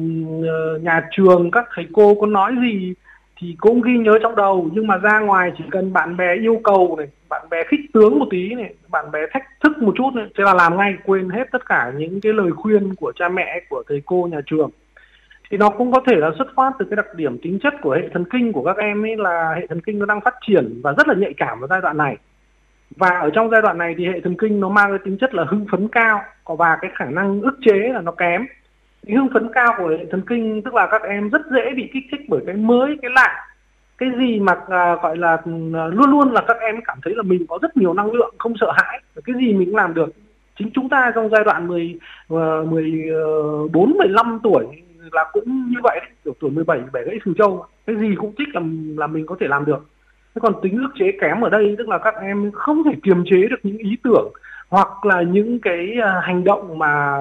nhà 0.81 1.07
trường 1.11 1.51
các 1.51 1.65
thầy 1.75 1.87
cô 1.93 2.15
có 2.21 2.27
nói 2.27 2.55
gì 2.61 2.93
thì 3.37 3.55
cũng 3.59 3.81
ghi 3.81 3.97
nhớ 3.97 4.19
trong 4.21 4.35
đầu. 4.35 4.69
Nhưng 4.73 4.87
mà 4.87 4.97
ra 4.97 5.19
ngoài 5.19 5.51
chỉ 5.57 5.63
cần 5.71 5.93
bạn 5.93 6.17
bè 6.17 6.35
yêu 6.35 6.61
cầu 6.63 6.95
này 6.97 7.07
bạn 7.29 7.41
bè 7.49 7.63
khích 7.67 7.79
tướng 7.93 8.19
một 8.19 8.25
tí 8.31 8.53
này 8.55 8.73
bạn 8.89 9.11
bè 9.11 9.19
thách 9.31 9.43
thức 9.63 9.77
một 9.77 9.93
chút 9.97 10.09
này 10.13 10.25
thế 10.37 10.43
là 10.43 10.53
làm 10.53 10.77
ngay 10.77 10.93
quên 11.05 11.29
hết 11.29 11.51
tất 11.51 11.65
cả 11.65 11.91
những 11.97 12.21
cái 12.21 12.33
lời 12.33 12.51
khuyên 12.51 12.95
của 12.95 13.11
cha 13.15 13.29
mẹ 13.29 13.61
của 13.69 13.83
thầy 13.89 14.01
cô 14.05 14.27
nhà 14.31 14.41
trường 14.45 14.69
thì 15.53 15.57
nó 15.57 15.69
cũng 15.69 15.91
có 15.91 16.01
thể 16.07 16.15
là 16.15 16.31
xuất 16.37 16.47
phát 16.55 16.71
từ 16.79 16.85
cái 16.89 16.95
đặc 16.95 17.05
điểm 17.15 17.37
tính 17.37 17.59
chất 17.63 17.73
của 17.81 17.91
hệ 17.91 18.09
thần 18.13 18.25
kinh 18.31 18.53
của 18.53 18.63
các 18.63 18.77
em 18.77 19.05
ấy 19.05 19.17
là 19.17 19.53
hệ 19.55 19.67
thần 19.67 19.81
kinh 19.81 19.99
nó 19.99 20.05
đang 20.05 20.21
phát 20.21 20.33
triển 20.47 20.81
và 20.83 20.93
rất 20.97 21.07
là 21.07 21.13
nhạy 21.15 21.33
cảm 21.37 21.59
vào 21.59 21.67
giai 21.67 21.81
đoạn 21.81 21.97
này. 21.97 22.17
Và 22.95 23.09
ở 23.09 23.29
trong 23.29 23.49
giai 23.49 23.61
đoạn 23.61 23.77
này 23.77 23.95
thì 23.97 24.05
hệ 24.05 24.21
thần 24.21 24.35
kinh 24.37 24.59
nó 24.59 24.69
mang 24.69 24.89
cái 24.89 24.99
tính 25.05 25.17
chất 25.17 25.33
là 25.33 25.43
hưng 25.47 25.65
phấn 25.71 25.87
cao 25.87 26.21
và 26.45 26.77
cái 26.81 26.91
khả 26.95 27.05
năng 27.05 27.41
ức 27.41 27.57
chế 27.65 27.89
là 27.93 28.01
nó 28.01 28.11
kém. 28.11 28.45
Cái 29.07 29.15
hưng 29.15 29.27
phấn 29.33 29.49
cao 29.53 29.73
của 29.77 29.87
hệ 29.87 30.05
thần 30.11 30.21
kinh 30.29 30.61
tức 30.61 30.73
là 30.73 30.87
các 30.91 31.01
em 31.01 31.29
rất 31.29 31.41
dễ 31.51 31.73
bị 31.75 31.89
kích 31.93 32.03
thích 32.11 32.21
bởi 32.27 32.41
cái 32.45 32.55
mới 32.55 32.97
cái 33.01 33.11
lạ 33.15 33.47
cái 33.97 34.09
gì 34.19 34.39
mà 34.39 34.53
à, 34.67 34.95
gọi 35.03 35.17
là 35.17 35.37
ừ, 35.45 35.51
luôn 35.91 36.11
luôn 36.11 36.31
là 36.31 36.41
các 36.47 36.57
em 36.59 36.75
cảm 36.85 36.99
thấy 37.03 37.13
là 37.15 37.23
mình 37.23 37.45
có 37.49 37.59
rất 37.61 37.77
nhiều 37.77 37.93
năng 37.93 38.11
lượng 38.11 38.35
không 38.37 38.53
sợ 38.59 38.71
hãi 38.75 39.01
cái 39.25 39.35
gì 39.39 39.53
mình 39.53 39.65
cũng 39.65 39.75
làm 39.75 39.93
được. 39.93 40.09
Chính 40.59 40.69
chúng 40.73 40.89
ta 40.89 41.11
trong 41.15 41.29
giai 41.29 41.43
đoạn 41.43 41.67
10 41.67 41.99
14 42.29 43.93
15 43.97 44.39
tuổi 44.43 44.65
là 45.11 45.25
cũng 45.33 45.69
như 45.69 45.77
vậy 45.83 45.99
đấy 46.01 46.09
kiểu 46.23 46.33
tuổi 46.39 46.51
17 46.51 46.79
bẻ 46.93 47.03
gãy 47.05 47.19
sừng 47.25 47.33
trâu 47.33 47.65
cái 47.87 47.95
gì 47.95 48.15
cũng 48.17 48.33
thích 48.37 48.47
là 48.53 48.61
là 48.97 49.07
mình 49.07 49.25
có 49.25 49.35
thể 49.39 49.47
làm 49.47 49.65
được. 49.65 49.85
Thế 50.35 50.39
còn 50.39 50.53
tính 50.61 50.77
ức 50.77 50.89
chế 50.99 51.11
kém 51.21 51.41
ở 51.41 51.49
đây 51.49 51.75
tức 51.77 51.89
là 51.89 51.97
các 51.97 52.15
em 52.21 52.51
không 52.51 52.83
thể 52.83 52.91
kiềm 53.03 53.23
chế 53.25 53.47
được 53.49 53.59
những 53.63 53.77
ý 53.77 53.97
tưởng 54.03 54.31
hoặc 54.69 55.05
là 55.05 55.21
những 55.21 55.59
cái 55.59 55.97
à, 56.03 56.21
hành 56.23 56.43
động 56.43 56.79
mà 56.79 57.17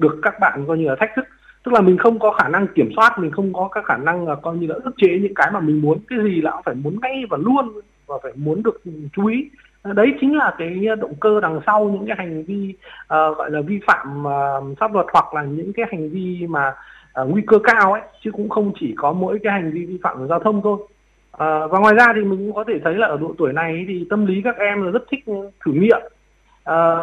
được 0.00 0.18
các 0.22 0.34
bạn 0.40 0.64
coi 0.68 0.78
như 0.78 0.88
là 0.88 0.96
thách 1.00 1.10
thức. 1.16 1.24
Tức 1.64 1.72
là 1.72 1.80
mình 1.80 1.98
không 1.98 2.18
có 2.18 2.32
khả 2.32 2.48
năng 2.48 2.66
kiểm 2.74 2.90
soát 2.96 3.18
mình 3.18 3.30
không 3.30 3.52
có 3.52 3.68
các 3.72 3.84
khả 3.84 3.96
năng 3.96 4.28
là 4.28 4.34
coi 4.34 4.56
như 4.56 4.66
là 4.66 4.74
ức 4.84 4.94
chế 4.96 5.18
những 5.22 5.34
cái 5.34 5.50
mà 5.52 5.60
mình 5.60 5.80
muốn. 5.80 5.98
Cái 6.08 6.18
gì 6.24 6.40
là 6.40 6.50
cũng 6.50 6.62
phải 6.64 6.74
muốn 6.74 6.98
ngay 7.02 7.22
và 7.30 7.36
luôn 7.36 7.80
và 8.06 8.16
phải 8.22 8.32
muốn 8.36 8.62
được 8.62 8.82
chú 9.12 9.26
ý. 9.26 9.50
À, 9.82 9.92
đấy 9.92 10.06
chính 10.20 10.36
là 10.36 10.54
cái 10.58 10.86
động 11.00 11.14
cơ 11.20 11.40
đằng 11.40 11.60
sau 11.66 11.84
những 11.84 12.06
cái 12.06 12.16
hành 12.16 12.44
vi 12.44 12.74
uh, 13.02 13.08
gọi 13.08 13.50
là 13.50 13.60
vi 13.60 13.80
phạm 13.86 14.24
uh, 14.26 14.78
pháp 14.78 14.94
luật 14.94 15.06
hoặc 15.12 15.34
là 15.34 15.42
những 15.42 15.72
cái 15.72 15.86
hành 15.90 16.10
vi 16.10 16.46
mà 16.48 16.74
uh, 17.22 17.28
nguy 17.30 17.42
cơ 17.46 17.58
cao 17.58 17.92
ấy 17.92 18.02
chứ 18.22 18.30
cũng 18.30 18.48
không 18.48 18.72
chỉ 18.80 18.94
có 18.96 19.12
mỗi 19.12 19.38
cái 19.42 19.52
hành 19.52 19.70
vi 19.72 19.84
vi 19.84 19.98
phạm 20.02 20.28
giao 20.28 20.38
thông 20.38 20.62
thôi. 20.62 20.78
À, 21.32 21.66
và 21.66 21.78
ngoài 21.78 21.94
ra 21.94 22.12
thì 22.14 22.20
mình 22.20 22.38
cũng 22.38 22.54
có 22.54 22.64
thể 22.68 22.74
thấy 22.84 22.94
là 22.94 23.06
ở 23.06 23.18
độ 23.20 23.34
tuổi 23.38 23.52
này 23.52 23.84
thì 23.88 24.06
tâm 24.10 24.26
lý 24.26 24.42
các 24.44 24.56
em 24.58 24.82
là 24.82 24.90
rất 24.90 25.02
thích 25.10 25.24
thử 25.64 25.72
nghiệm. 25.72 26.00
À, 26.64 26.96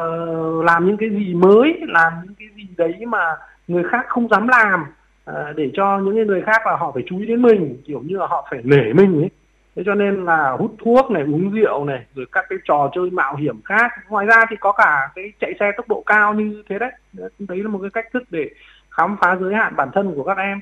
làm 0.64 0.88
những 0.88 0.98
cái 0.98 1.10
gì 1.10 1.34
mới 1.34 1.82
làm 1.88 2.14
những 2.24 2.36
cái 2.40 2.48
gì 2.56 2.68
đấy 2.78 3.06
mà 3.08 3.36
người 3.68 3.84
khác 3.84 4.06
không 4.08 4.28
dám 4.28 4.48
làm 4.48 4.86
à, 5.26 5.54
để 5.56 5.72
cho 5.74 6.00
những 6.00 6.28
người 6.28 6.42
khác 6.42 6.62
là 6.66 6.76
họ 6.76 6.92
phải 6.94 7.04
chú 7.08 7.20
ý 7.20 7.26
đến 7.26 7.42
mình 7.42 7.82
kiểu 7.86 8.02
như 8.06 8.18
là 8.18 8.28
họ 8.28 8.48
phải 8.52 8.60
nể 8.64 8.94
mình 8.94 9.22
ấy. 9.22 9.30
Thế 9.76 9.84
cho 9.86 9.96
nên 9.96 10.26
là 10.26 10.56
hút 10.60 10.76
thuốc 10.84 11.12
này 11.12 11.24
uống 11.24 11.52
rượu 11.52 11.86
này 11.86 12.06
rồi 12.16 12.26
các 12.32 12.46
cái 12.50 12.60
trò 12.66 12.92
chơi 12.96 13.10
mạo 13.10 13.36
hiểm 13.36 13.62
khác. 13.66 13.92
Ngoài 14.10 14.26
ra 14.26 14.46
thì 14.50 14.56
có 14.60 14.72
cả 14.72 15.10
cái 15.16 15.32
chạy 15.40 15.54
xe 15.60 15.72
tốc 15.78 15.88
độ 15.90 16.04
cao 16.06 16.34
như 16.34 16.64
thế 16.70 16.80
đấy 16.80 16.92
đấy 17.40 17.64
là 17.64 17.70
một 17.70 17.80
cái 17.82 17.90
cách 17.94 18.06
thức 18.14 18.24
để 18.30 18.50
khám 18.98 19.18
phá 19.22 19.38
giới 19.39 19.54
hạn 19.54 19.75
bản 19.75 19.89
thân 19.94 20.13
của 20.16 20.24
các 20.24 20.38
em. 20.38 20.60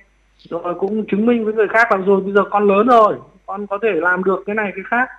Rồi 0.50 0.75
cũng 0.80 1.06
chứng 1.06 1.25
minh 1.25 1.46
với 1.46 1.54
người 1.54 1.68
khác 1.68 1.92
là 1.92 1.98
rồi 1.98 2.22
bây 2.22 2.34
giờ 2.34 2.44
con 2.51 2.68
lớn 2.68 2.88
rồi 2.88 3.15
con 3.46 3.68
có 3.68 3.80
thể 3.82 3.92
làm 3.94 4.24
được 4.24 4.44
cái 4.46 4.56
này 4.56 4.72
cái 4.75 4.84
khác. 4.88 5.10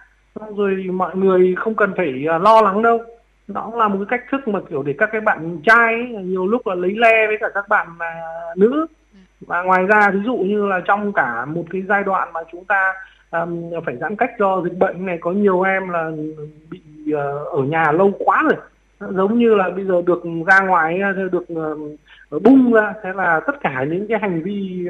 Rồi 0.57 0.87
mọi 0.93 1.17
người 1.17 1.55
không 1.59 1.75
cần 1.75 1.93
phải 1.97 2.25
à, 2.29 2.39
lo 2.39 2.61
lắng 2.61 2.83
đâu. 2.83 3.01
Nó 3.49 3.63
cũng 3.65 3.79
là 3.79 3.89
một 3.89 3.99
cái 3.99 4.19
cách 4.19 4.29
thức 4.31 4.49
mà 4.49 4.61
kiểu 4.71 4.83
để 4.83 4.95
các 4.99 5.09
cái 5.13 5.21
bạn 5.21 5.59
trai 5.65 5.95
ấy, 5.95 6.07
nhiều 6.07 6.47
lúc 6.47 6.67
là 6.67 6.75
lấy 6.75 6.95
le 6.97 7.27
với 7.27 7.37
cả 7.41 7.49
các 7.55 7.69
bạn 7.69 7.87
mà 7.99 8.21
nữ. 8.57 8.87
Và 9.41 9.63
ngoài 9.63 9.85
ra 9.85 10.11
ví 10.11 10.21
dụ 10.25 10.37
như 10.37 10.67
là 10.67 10.81
trong 10.81 11.13
cả 11.13 11.45
một 11.45 11.65
cái 11.71 11.83
giai 11.89 12.05
đoạn 12.05 12.33
mà 12.33 12.41
chúng 12.53 12.65
ta 12.65 12.93
um, 13.31 13.71
phải 13.85 13.97
giãn 13.97 14.17
cách 14.17 14.31
do 14.39 14.61
dịch 14.61 14.79
bệnh 14.79 15.07
này 15.07 15.19
có 15.21 15.33
nhiều 15.33 15.63
em 15.63 15.89
là 15.89 16.11
bị 16.71 16.81
à, 17.15 17.25
ở 17.53 17.63
nhà 17.63 17.93
lâu 17.93 18.13
quá 18.19 18.43
rồi. 18.43 18.61
Giống 19.13 19.39
như 19.39 19.55
là 19.55 19.71
bây 19.71 19.85
giờ 19.85 20.03
được 20.07 20.23
ra 20.47 20.61
ngoài 20.61 21.01
à, 21.01 21.13
được 21.33 21.45
bung 22.31 22.73
ra 22.73 22.95
thế 23.03 23.11
là 23.15 23.41
tất 23.47 23.61
cả 23.61 23.85
những 23.91 24.07
cái 24.09 24.19
hành 24.19 24.43
vi 24.43 24.89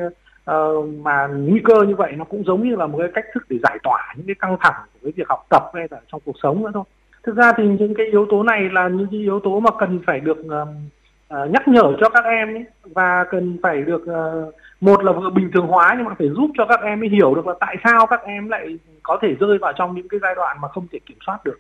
uh, 0.51 0.89
mà 1.05 1.27
nguy 1.27 1.61
cơ 1.65 1.83
như 1.83 1.95
vậy 1.95 2.13
nó 2.17 2.25
cũng 2.25 2.45
giống 2.45 2.69
như 2.69 2.77
là 2.77 2.87
một 2.87 2.99
cái 2.99 3.09
cách 3.15 3.25
thức 3.35 3.47
để 3.49 3.59
giải 3.63 3.79
tỏa 3.83 4.15
những 4.17 4.27
cái 4.27 4.35
căng 4.39 4.57
thẳng 4.61 4.83
của 4.93 4.99
cái 5.03 5.13
việc 5.17 5.29
học 5.29 5.47
tập 5.51 5.63
hay 5.75 5.87
là 5.91 6.01
trong 6.13 6.21
cuộc 6.25 6.37
sống 6.43 6.63
nữa 6.65 6.71
thôi. 6.75 6.85
Thực 7.23 7.37
ra 7.37 7.53
thì 7.57 7.65
những 7.67 7.95
cái 7.95 8.07
yếu 8.07 8.27
tố 8.31 8.43
này 8.43 8.69
là 8.73 8.89
những 8.89 9.07
cái 9.11 9.21
yếu 9.21 9.41
tố 9.41 9.61
mà 9.61 9.71
cần 9.79 10.01
phải 10.07 10.21
được 10.21 10.39
uh, 10.39 10.69
uh, 11.35 11.51
nhắc 11.51 11.69
nhở 11.69 11.93
cho 12.01 12.09
các 12.09 12.25
em 12.25 12.55
ấy, 12.55 12.65
và 12.95 13.25
cần 13.31 13.59
phải 13.63 13.83
được 13.83 14.03
uh, 14.03 14.55
một 14.81 15.05
là 15.05 15.13
vừa 15.13 15.31
bình 15.31 15.51
thường 15.55 15.67
hóa 15.67 15.95
nhưng 15.97 16.07
mà 16.07 16.15
phải 16.19 16.29
giúp 16.29 16.51
cho 16.59 16.67
các 16.67 16.81
em 16.83 17.03
ấy 17.03 17.09
hiểu 17.09 17.35
được 17.35 17.47
là 17.47 17.55
tại 17.61 17.77
sao 17.85 18.07
các 18.07 18.23
em 18.25 18.49
lại 18.49 18.79
có 19.03 19.19
thể 19.23 19.35
rơi 19.41 19.59
vào 19.59 19.73
trong 19.73 19.95
những 19.95 20.09
cái 20.09 20.21
giai 20.23 20.35
đoạn 20.35 20.57
mà 20.61 20.69
không 20.69 20.87
thể 20.93 20.99
kiểm 21.07 21.19
soát 21.27 21.39
được 21.45 21.59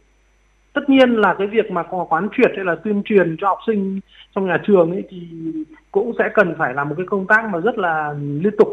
tất 0.77 0.89
nhiên 0.91 1.11
là 1.11 1.35
cái 1.39 1.47
việc 1.47 1.71
mà 1.71 1.83
quán 1.83 2.29
triệt 2.37 2.53
hay 2.57 2.65
là 2.65 2.75
tuyên 2.85 3.03
truyền 3.05 3.37
cho 3.41 3.49
học 3.49 3.59
sinh 3.67 4.01
trong 4.35 4.47
nhà 4.47 4.59
trường 4.67 4.91
ấy 4.91 5.05
thì 5.11 5.29
cũng 5.91 6.13
sẽ 6.19 6.29
cần 6.35 6.55
phải 6.59 6.75
làm 6.75 6.89
một 6.89 6.95
cái 6.99 7.07
công 7.07 7.27
tác 7.27 7.45
mà 7.53 7.61
rất 7.61 7.79
là 7.79 8.15
liên 8.19 8.57
tục. 8.59 8.69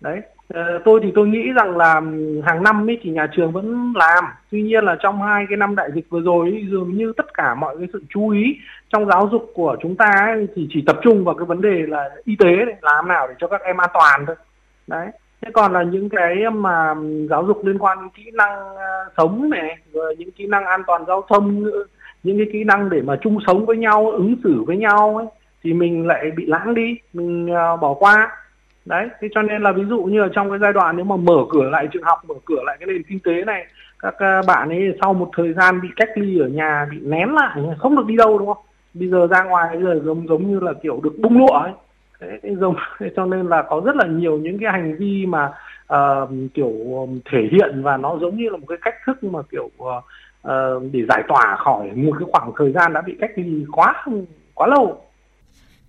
Đấy. 0.00 0.20
Ờ, 0.48 0.78
tôi 0.84 1.00
thì 1.02 1.12
tôi 1.14 1.28
nghĩ 1.28 1.52
rằng 1.56 1.76
là 1.76 1.94
hàng 2.44 2.62
năm 2.62 2.90
ấy 2.90 2.98
thì 3.02 3.10
nhà 3.10 3.26
trường 3.36 3.52
vẫn 3.52 3.92
làm. 3.96 4.24
Tuy 4.50 4.62
nhiên 4.62 4.84
là 4.84 4.96
trong 5.00 5.22
hai 5.22 5.44
cái 5.48 5.56
năm 5.56 5.76
đại 5.76 5.90
dịch 5.94 6.10
vừa 6.10 6.20
rồi 6.20 6.50
ấy, 6.50 6.66
dường 6.70 6.96
như 6.96 7.12
tất 7.16 7.34
cả 7.34 7.54
mọi 7.54 7.78
cái 7.78 7.88
sự 7.92 8.02
chú 8.08 8.28
ý 8.28 8.56
trong 8.88 9.06
giáo 9.06 9.28
dục 9.32 9.50
của 9.54 9.76
chúng 9.82 9.96
ta 9.96 10.10
ấy, 10.36 10.48
thì 10.54 10.68
chỉ 10.70 10.82
tập 10.86 10.96
trung 11.02 11.24
vào 11.24 11.34
cái 11.34 11.46
vấn 11.46 11.60
đề 11.60 11.86
là 11.88 12.10
y 12.24 12.36
tế 12.36 12.56
này, 12.66 12.76
làm 12.82 13.08
nào 13.08 13.28
để 13.28 13.34
cho 13.38 13.48
các 13.48 13.60
em 13.62 13.76
an 13.76 13.90
toàn 13.94 14.26
thôi. 14.26 14.36
Đấy 14.86 15.08
thế 15.42 15.50
còn 15.54 15.72
là 15.72 15.82
những 15.82 16.08
cái 16.08 16.36
mà 16.54 16.94
giáo 17.30 17.44
dục 17.46 17.64
liên 17.64 17.78
quan 17.78 17.98
đến 18.00 18.08
kỹ 18.14 18.30
năng 18.34 18.76
à, 18.76 19.04
sống 19.16 19.50
này 19.50 19.76
rồi 19.92 20.16
những 20.18 20.30
kỹ 20.30 20.46
năng 20.46 20.64
an 20.64 20.82
toàn 20.86 21.04
giao 21.06 21.22
thông 21.28 21.64
những 22.22 22.38
cái 22.38 22.46
kỹ 22.52 22.64
năng 22.64 22.90
để 22.90 23.00
mà 23.00 23.16
chung 23.22 23.38
sống 23.46 23.66
với 23.66 23.76
nhau 23.76 24.10
ứng 24.10 24.36
xử 24.44 24.62
với 24.66 24.76
nhau 24.76 25.16
ấy, 25.16 25.26
thì 25.62 25.72
mình 25.72 26.06
lại 26.06 26.30
bị 26.36 26.46
lãng 26.46 26.74
đi 26.74 26.96
mình 27.12 27.46
uh, 27.46 27.80
bỏ 27.80 27.94
qua. 27.94 28.32
Đấy 28.84 29.08
thế 29.20 29.28
cho 29.34 29.42
nên 29.42 29.62
là 29.62 29.72
ví 29.72 29.82
dụ 29.88 30.02
như 30.02 30.20
ở 30.20 30.28
trong 30.32 30.50
cái 30.50 30.58
giai 30.58 30.72
đoạn 30.72 30.96
nếu 30.96 31.04
mà 31.04 31.16
mở 31.16 31.36
cửa 31.50 31.64
lại 31.64 31.88
trường 31.92 32.02
học 32.02 32.18
mở 32.28 32.34
cửa 32.44 32.62
lại 32.64 32.76
cái 32.80 32.86
nền 32.86 33.02
kinh 33.02 33.18
tế 33.24 33.44
này 33.44 33.66
các 33.98 34.14
uh, 34.14 34.46
bạn 34.46 34.68
ấy 34.68 34.98
sau 35.00 35.14
một 35.14 35.30
thời 35.36 35.52
gian 35.52 35.80
bị 35.80 35.88
cách 35.96 36.08
ly 36.14 36.38
ở 36.38 36.48
nhà 36.48 36.86
bị 36.90 36.98
nén 37.02 37.34
lại 37.34 37.58
không 37.78 37.96
được 37.96 38.06
đi 38.06 38.16
đâu 38.16 38.38
đúng 38.38 38.46
không? 38.46 38.64
Bây 38.94 39.08
giờ 39.08 39.26
ra 39.26 39.44
ngoài 39.44 39.68
bây 39.72 39.82
giờ 39.82 40.00
giống 40.04 40.28
giống 40.28 40.50
như 40.50 40.60
là 40.60 40.72
kiểu 40.82 41.00
được 41.02 41.12
bung 41.18 41.38
lụa 41.38 41.58
ấy 41.58 41.72
thế, 42.20 42.54
giống 42.60 42.74
cho 43.16 43.26
nên 43.26 43.46
là 43.46 43.62
có 43.68 43.82
rất 43.84 43.96
là 43.96 44.06
nhiều 44.06 44.38
những 44.38 44.58
cái 44.58 44.72
hành 44.72 44.96
vi 44.98 45.26
mà 45.26 45.52
uh, 45.94 46.30
kiểu 46.54 46.72
thể 47.32 47.48
hiện 47.52 47.82
và 47.82 47.96
nó 47.96 48.18
giống 48.20 48.36
như 48.36 48.48
là 48.48 48.56
một 48.56 48.66
cái 48.68 48.78
cách 48.82 48.94
thức 49.06 49.24
mà 49.24 49.38
kiểu 49.50 49.70
uh, 49.82 50.04
để 50.92 51.00
giải 51.08 51.22
tỏa 51.28 51.56
khỏi 51.58 51.90
một 51.94 52.12
cái 52.18 52.28
khoảng 52.32 52.52
thời 52.58 52.72
gian 52.72 52.92
đã 52.92 53.00
bị 53.00 53.16
cách 53.20 53.30
ly 53.36 53.64
quá 53.72 54.04
quá 54.54 54.66
lâu 54.66 55.02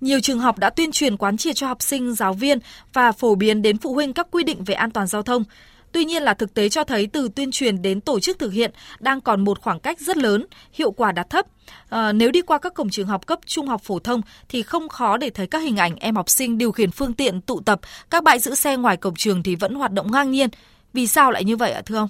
nhiều 0.01 0.19
trường 0.19 0.39
học 0.39 0.59
đã 0.59 0.69
tuyên 0.69 0.91
truyền 0.91 1.17
quán 1.17 1.37
triệt 1.37 1.55
cho 1.55 1.67
học 1.67 1.81
sinh, 1.81 2.13
giáo 2.13 2.33
viên 2.33 2.59
và 2.93 3.11
phổ 3.11 3.35
biến 3.35 3.61
đến 3.61 3.77
phụ 3.77 3.93
huynh 3.93 4.13
các 4.13 4.27
quy 4.31 4.43
định 4.43 4.63
về 4.63 4.73
an 4.73 4.91
toàn 4.91 5.07
giao 5.07 5.23
thông. 5.23 5.43
Tuy 5.91 6.05
nhiên 6.05 6.23
là 6.23 6.33
thực 6.33 6.53
tế 6.53 6.69
cho 6.69 6.83
thấy 6.83 7.09
từ 7.13 7.29
tuyên 7.35 7.51
truyền 7.51 7.81
đến 7.81 8.01
tổ 8.01 8.19
chức 8.19 8.39
thực 8.39 8.53
hiện 8.53 8.71
đang 8.99 9.21
còn 9.21 9.41
một 9.41 9.61
khoảng 9.61 9.79
cách 9.79 9.99
rất 9.99 10.17
lớn, 10.17 10.45
hiệu 10.73 10.91
quả 10.91 11.11
đạt 11.11 11.29
thấp. 11.29 11.45
À, 11.89 12.11
nếu 12.11 12.31
đi 12.31 12.41
qua 12.41 12.57
các 12.57 12.73
cổng 12.73 12.89
trường 12.89 13.07
học 13.07 13.25
cấp 13.25 13.39
trung 13.45 13.67
học 13.67 13.81
phổ 13.83 13.99
thông 13.99 14.21
thì 14.49 14.63
không 14.63 14.89
khó 14.89 15.17
để 15.17 15.29
thấy 15.29 15.47
các 15.47 15.59
hình 15.59 15.77
ảnh 15.77 15.95
em 15.95 16.15
học 16.15 16.29
sinh 16.29 16.57
điều 16.57 16.71
khiển 16.71 16.91
phương 16.91 17.13
tiện 17.13 17.41
tụ 17.41 17.61
tập, 17.65 17.79
các 18.09 18.23
bãi 18.23 18.39
giữ 18.39 18.55
xe 18.55 18.77
ngoài 18.77 18.97
cổng 18.97 19.15
trường 19.15 19.43
thì 19.43 19.55
vẫn 19.55 19.75
hoạt 19.75 19.91
động 19.91 20.11
ngang 20.11 20.31
nhiên. 20.31 20.49
Vì 20.93 21.07
sao 21.07 21.31
lại 21.31 21.43
như 21.43 21.57
vậy 21.57 21.71
ạ 21.71 21.81
thưa 21.85 21.97
ông? 21.97 22.09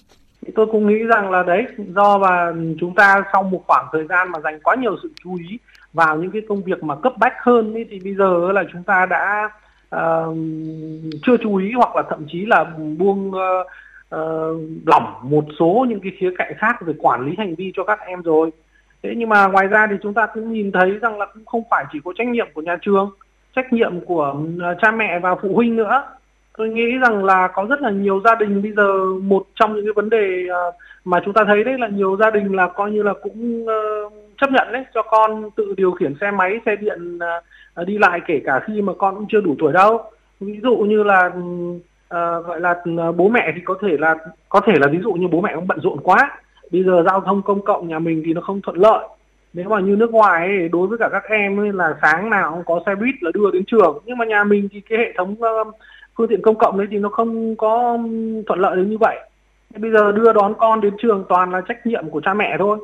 Tôi 0.55 0.65
cũng 0.71 0.87
nghĩ 0.87 1.03
rằng 1.15 1.31
là 1.31 1.43
đấy 1.43 1.61
do 1.95 2.17
và 2.17 2.53
chúng 2.79 2.95
ta 2.95 3.23
sau 3.33 3.43
một 3.43 3.63
khoảng 3.67 3.85
thời 3.91 4.03
gian 4.09 4.31
mà 4.31 4.39
dành 4.43 4.59
quá 4.63 4.75
nhiều 4.75 4.95
sự 5.03 5.11
chú 5.23 5.35
ý 5.35 5.57
vào 5.93 6.17
những 6.17 6.31
cái 6.31 6.41
công 6.49 6.63
việc 6.63 6.83
mà 6.83 6.95
cấp 7.03 7.13
bách 7.19 7.33
hơn 7.43 7.73
ấy, 7.73 7.85
thì 7.91 7.99
bây 8.03 8.15
giờ 8.15 8.51
là 8.53 8.63
chúng 8.73 8.83
ta 8.83 9.05
đã 9.09 9.49
uh, 9.95 10.35
chưa 11.23 11.37
chú 11.43 11.55
ý 11.55 11.71
hoặc 11.71 11.95
là 11.95 12.03
thậm 12.09 12.25
chí 12.31 12.45
là 12.45 12.63
buông 12.97 13.27
uh, 13.29 13.67
uh, 14.15 14.61
lỏng 14.85 15.13
một 15.23 15.45
số 15.59 15.85
những 15.89 15.99
cái 15.99 16.11
khía 16.17 16.31
cạnh 16.37 16.53
khác 16.57 16.75
về 16.81 16.93
quản 16.99 17.25
lý 17.25 17.35
hành 17.37 17.55
vi 17.55 17.71
cho 17.75 17.83
các 17.83 17.99
em 17.99 18.21
rồi. 18.21 18.51
Thế 19.03 19.13
nhưng 19.17 19.29
mà 19.29 19.47
ngoài 19.47 19.67
ra 19.67 19.87
thì 19.89 19.95
chúng 20.03 20.13
ta 20.13 20.25
cũng 20.33 20.53
nhìn 20.53 20.71
thấy 20.71 20.91
rằng 21.01 21.19
là 21.19 21.25
cũng 21.25 21.45
không 21.45 21.63
phải 21.69 21.85
chỉ 21.93 21.99
có 22.05 22.13
trách 22.17 22.27
nhiệm 22.27 22.47
của 22.53 22.61
nhà 22.61 22.77
trường 22.81 23.11
trách 23.55 23.73
nhiệm 23.73 23.99
của 24.05 24.35
ờ, 24.61 24.75
cha 24.81 24.91
mẹ 24.91 25.19
và 25.19 25.35
phụ 25.35 25.55
huynh 25.55 25.75
nữa. 25.75 26.03
Tôi 26.57 26.69
nghĩ 26.69 26.97
rằng 27.01 27.23
là 27.23 27.47
có 27.53 27.65
rất 27.69 27.81
là 27.81 27.89
nhiều 27.89 28.21
gia 28.25 28.35
đình 28.35 28.61
bây 28.61 28.71
giờ 28.71 29.05
một 29.21 29.47
trong 29.55 29.75
những 29.75 29.85
cái 29.85 29.93
vấn 29.93 30.09
đề 30.09 30.45
uh, 30.69 30.75
mà 31.05 31.21
chúng 31.25 31.33
ta 31.33 31.43
thấy 31.47 31.63
đấy 31.63 31.77
là 31.79 31.87
nhiều 31.87 32.17
gia 32.17 32.31
đình 32.31 32.55
là 32.55 32.67
coi 32.67 32.91
như 32.91 33.03
là 33.03 33.13
cũng 33.23 33.65
uh, 33.65 34.13
chấp 34.41 34.51
nhận 34.51 34.67
đấy 34.71 34.83
cho 34.93 35.01
con 35.01 35.49
tự 35.55 35.73
điều 35.77 35.91
khiển 35.91 36.13
xe 36.21 36.31
máy 36.31 36.59
xe 36.65 36.75
điện 36.75 37.15
uh, 37.15 37.43
Ờ, 37.73 37.85
đi 37.85 37.97
lại 37.97 38.21
kể 38.27 38.41
cả 38.45 38.59
khi 38.67 38.81
mà 38.81 38.93
con 38.97 39.15
cũng 39.15 39.25
chưa 39.29 39.41
đủ 39.41 39.55
tuổi 39.59 39.73
đâu. 39.73 40.01
Ví 40.39 40.59
dụ 40.63 40.77
như 40.77 41.03
là 41.03 41.31
uh, 41.35 42.45
gọi 42.45 42.59
là 42.59 42.75
ờ, 42.97 43.11
bố 43.11 43.29
mẹ 43.29 43.51
thì 43.55 43.61
có 43.65 43.75
thể 43.81 43.97
là 43.97 44.15
có 44.49 44.61
thể 44.65 44.73
là 44.79 44.87
ví 44.87 44.99
dụ 45.03 45.13
như 45.13 45.27
bố 45.27 45.41
mẹ 45.41 45.51
cũng 45.55 45.67
bận 45.67 45.79
rộn 45.79 45.99
quá. 46.03 46.39
Bây 46.71 46.83
giờ 46.83 47.03
giao 47.05 47.21
thông 47.21 47.41
công 47.41 47.61
cộng 47.61 47.87
nhà 47.87 47.99
mình 47.99 48.23
thì 48.25 48.33
nó 48.33 48.41
không 48.41 48.61
thuận 48.61 48.77
lợi. 48.77 49.07
Nếu 49.53 49.69
mà 49.69 49.79
như 49.79 49.95
nước 49.95 50.11
ngoài 50.11 50.47
ấy, 50.47 50.69
đối 50.69 50.87
với 50.87 50.97
cả 50.97 51.09
các 51.11 51.23
em 51.29 51.59
ấy 51.59 51.71
là 51.73 51.97
sáng 52.01 52.29
nào 52.29 52.51
cũng 52.51 52.63
có 52.65 52.83
xe 52.85 52.95
buýt 52.95 53.15
là 53.21 53.31
đưa 53.33 53.51
đến 53.51 53.63
trường. 53.67 53.99
Nhưng 54.05 54.17
mà 54.17 54.25
nhà 54.25 54.43
mình 54.43 54.69
thì 54.71 54.81
cái 54.81 54.99
hệ 54.99 55.13
thống 55.17 55.31
uh, 55.31 55.75
phương 56.17 56.27
tiện 56.27 56.41
công 56.41 56.57
cộng 56.57 56.77
đấy 56.77 56.87
thì 56.91 56.97
nó 56.97 57.09
không 57.09 57.55
có 57.55 57.97
thuận 58.47 58.59
lợi 58.59 58.75
đến 58.75 58.89
như 58.89 58.97
vậy. 58.97 59.17
Bây 59.77 59.91
giờ 59.91 60.11
đưa 60.11 60.33
đón 60.33 60.53
con 60.57 60.81
đến 60.81 60.93
trường 61.01 61.23
toàn 61.29 61.51
là 61.51 61.61
trách 61.61 61.85
nhiệm 61.85 62.09
của 62.09 62.21
cha 62.21 62.33
mẹ 62.33 62.55
thôi. 62.59 62.77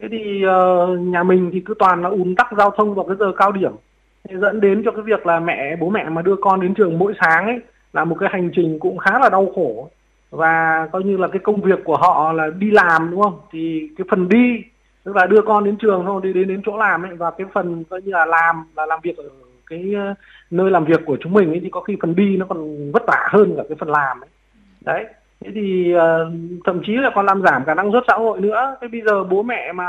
Thế 0.00 0.08
thì 0.10 0.42
uh, 0.46 0.98
nhà 0.98 1.22
mình 1.22 1.50
thì 1.52 1.60
cứ 1.60 1.74
toàn 1.78 2.02
là 2.02 2.08
ùn 2.08 2.34
tắc 2.34 2.48
giao 2.58 2.70
thông 2.70 2.94
vào 2.94 3.04
cái 3.04 3.16
giờ 3.20 3.32
cao 3.36 3.52
điểm 3.52 3.72
thì 4.30 4.36
dẫn 4.36 4.60
đến 4.60 4.82
cho 4.84 4.90
cái 4.90 5.02
việc 5.02 5.26
là 5.26 5.40
mẹ, 5.40 5.76
bố 5.76 5.90
mẹ 5.90 6.04
mà 6.08 6.22
đưa 6.22 6.36
con 6.36 6.60
đến 6.60 6.74
trường 6.74 6.98
mỗi 6.98 7.14
sáng 7.20 7.46
ấy, 7.46 7.60
là 7.92 8.04
một 8.04 8.16
cái 8.20 8.28
hành 8.32 8.50
trình 8.56 8.78
cũng 8.78 8.98
khá 8.98 9.18
là 9.18 9.28
đau 9.28 9.52
khổ. 9.54 9.90
Và 10.30 10.88
coi 10.92 11.04
như 11.04 11.16
là 11.16 11.28
cái 11.28 11.38
công 11.38 11.60
việc 11.60 11.84
của 11.84 11.96
họ 11.96 12.32
là 12.32 12.50
đi 12.58 12.70
làm, 12.70 13.10
đúng 13.10 13.22
không? 13.22 13.40
Thì 13.52 13.88
cái 13.98 14.06
phần 14.10 14.28
đi, 14.28 14.62
tức 15.04 15.16
là 15.16 15.26
đưa 15.26 15.42
con 15.42 15.64
đến 15.64 15.76
trường 15.76 16.02
thôi, 16.06 16.20
đi 16.24 16.32
đến 16.32 16.48
đến 16.48 16.62
chỗ 16.66 16.76
làm 16.76 17.02
ấy, 17.02 17.14
và 17.14 17.30
cái 17.30 17.46
phần 17.52 17.84
coi 17.84 18.02
như 18.02 18.12
là 18.12 18.26
làm 18.26 18.64
là 18.76 18.86
làm 18.86 19.00
việc 19.02 19.16
ở 19.16 19.24
cái, 19.66 19.94
nơi 20.50 20.70
làm 20.70 20.84
việc 20.84 21.00
của 21.06 21.16
chúng 21.20 21.32
mình 21.32 21.48
ấy, 21.48 21.60
thì 21.62 21.68
có 21.70 21.80
khi 21.80 21.96
phần 22.02 22.14
đi 22.14 22.36
nó 22.36 22.46
còn 22.46 22.92
vất 22.92 23.02
vả 23.06 23.28
hơn 23.30 23.54
cả 23.56 23.62
cái 23.68 23.76
phần 23.80 23.88
làm 23.88 24.20
ấy. 24.20 24.28
Đấy 24.80 25.04
thế 25.46 25.52
thì 25.54 25.94
uh, 25.94 26.00
thậm 26.64 26.80
chí 26.86 26.92
là 26.92 27.10
còn 27.14 27.26
làm 27.26 27.42
giảm 27.42 27.64
khả 27.64 27.74
năng 27.74 27.92
suất 27.92 28.04
xã 28.08 28.14
hội 28.14 28.40
nữa. 28.40 28.76
Thế 28.80 28.88
bây 28.88 29.00
giờ 29.06 29.24
bố 29.24 29.42
mẹ 29.42 29.72
mà 29.72 29.88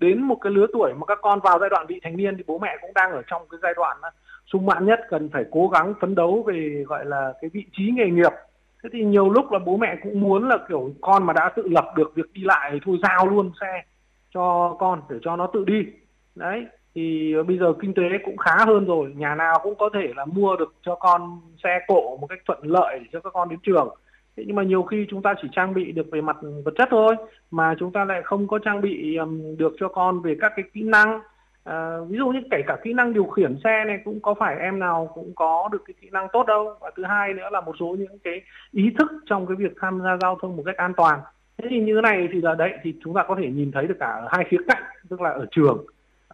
đến 0.00 0.22
một 0.22 0.34
cái 0.40 0.52
lứa 0.52 0.66
tuổi 0.72 0.92
mà 0.94 1.06
các 1.06 1.18
con 1.22 1.40
vào 1.40 1.58
giai 1.58 1.70
đoạn 1.70 1.86
vị 1.86 2.00
thành 2.02 2.16
niên 2.16 2.36
thì 2.36 2.42
bố 2.46 2.58
mẹ 2.58 2.76
cũng 2.82 2.90
đang 2.94 3.12
ở 3.12 3.22
trong 3.26 3.42
cái 3.50 3.58
giai 3.62 3.72
đoạn 3.76 3.96
ờ, 4.00 4.10
sung 4.52 4.66
mãn 4.66 4.86
nhất 4.86 5.00
cần 5.08 5.28
phải 5.32 5.44
cố 5.50 5.68
gắng 5.68 5.94
phấn 6.00 6.14
đấu 6.14 6.44
về 6.46 6.84
gọi 6.88 7.04
là 7.06 7.32
cái 7.40 7.50
vị 7.52 7.64
trí 7.72 7.90
nghề 7.94 8.06
nghiệp. 8.06 8.32
Thế 8.82 8.88
thì 8.92 9.04
nhiều 9.04 9.30
lúc 9.30 9.52
là 9.52 9.58
bố 9.58 9.76
mẹ 9.76 9.96
cũng 10.02 10.20
muốn 10.20 10.48
là 10.48 10.58
kiểu 10.68 10.90
con 11.00 11.26
mà 11.26 11.32
đã 11.32 11.50
tự 11.56 11.68
lập 11.68 11.92
được 11.96 12.12
việc 12.14 12.32
đi 12.32 12.42
lại 12.44 12.80
thôi 12.84 12.96
giao 13.02 13.26
luôn 13.26 13.50
xe 13.60 13.82
cho 14.34 14.76
con 14.78 15.00
để 15.10 15.16
cho 15.22 15.36
nó 15.36 15.46
tự 15.46 15.64
đi. 15.64 15.82
Đấy 16.34 16.66
thì 16.94 17.34
bây 17.46 17.58
giờ 17.58 17.72
kinh 17.80 17.94
tế 17.94 18.02
cũng 18.24 18.36
khá 18.36 18.64
hơn 18.66 18.86
rồi. 18.86 19.12
Nhà 19.16 19.34
nào 19.34 19.58
cũng 19.62 19.74
có 19.78 19.90
thể 19.94 20.12
là 20.16 20.24
mua 20.24 20.56
được 20.56 20.74
cho 20.82 20.94
con 20.94 21.40
xe 21.64 21.78
cộ 21.88 22.16
một 22.20 22.26
cách 22.26 22.38
thuận 22.46 22.58
lợi 22.62 22.98
để 22.98 23.06
cho 23.12 23.20
các 23.20 23.32
con 23.32 23.48
đến 23.48 23.58
trường 23.62 23.88
thế 24.36 24.44
nhưng 24.46 24.56
mà 24.56 24.62
nhiều 24.62 24.82
khi 24.82 25.06
chúng 25.10 25.22
ta 25.22 25.34
chỉ 25.42 25.48
trang 25.52 25.74
bị 25.74 25.92
được 25.92 26.10
về 26.10 26.20
mặt 26.20 26.36
vật 26.64 26.74
chất 26.78 26.88
thôi 26.90 27.16
mà 27.50 27.74
chúng 27.78 27.92
ta 27.92 28.04
lại 28.04 28.22
không 28.22 28.48
có 28.48 28.58
trang 28.58 28.80
bị 28.80 29.16
um, 29.16 29.56
được 29.56 29.72
cho 29.80 29.88
con 29.88 30.20
về 30.20 30.36
các 30.40 30.52
cái 30.56 30.64
kỹ 30.72 30.82
năng. 30.82 31.20
À, 31.64 31.96
ví 32.08 32.18
dụ 32.18 32.28
như 32.28 32.40
kể 32.50 32.62
cả 32.66 32.76
kỹ 32.82 32.92
năng 32.92 33.12
điều 33.12 33.24
khiển 33.24 33.56
xe 33.64 33.84
này 33.86 33.98
cũng 34.04 34.20
có 34.20 34.34
phải 34.34 34.56
em 34.58 34.78
nào 34.78 35.10
cũng 35.14 35.32
có 35.34 35.68
được 35.72 35.82
cái 35.86 35.94
kỹ 36.00 36.08
năng 36.12 36.28
tốt 36.32 36.46
đâu. 36.46 36.74
Và 36.80 36.90
thứ 36.96 37.04
hai 37.04 37.34
nữa 37.34 37.48
là 37.52 37.60
một 37.60 37.76
số 37.80 37.96
những 37.98 38.18
cái 38.24 38.40
ý 38.70 38.90
thức 38.98 39.12
trong 39.26 39.46
cái 39.46 39.56
việc 39.56 39.72
tham 39.80 40.00
gia 40.04 40.16
giao 40.20 40.38
thông 40.42 40.56
một 40.56 40.62
cách 40.66 40.76
an 40.76 40.92
toàn. 40.96 41.20
Thế 41.58 41.68
thì 41.70 41.80
như 41.80 41.94
thế 41.94 42.00
này 42.00 42.28
thì 42.32 42.40
là 42.40 42.54
đấy 42.54 42.72
thì 42.82 42.94
chúng 43.04 43.14
ta 43.14 43.24
có 43.28 43.34
thể 43.34 43.50
nhìn 43.50 43.72
thấy 43.72 43.86
được 43.86 43.96
cả 44.00 44.06
ở 44.06 44.28
hai 44.30 44.44
khía 44.48 44.56
cạnh 44.68 44.82
tức 45.08 45.20
là 45.20 45.30
ở 45.30 45.46
trường. 45.50 45.86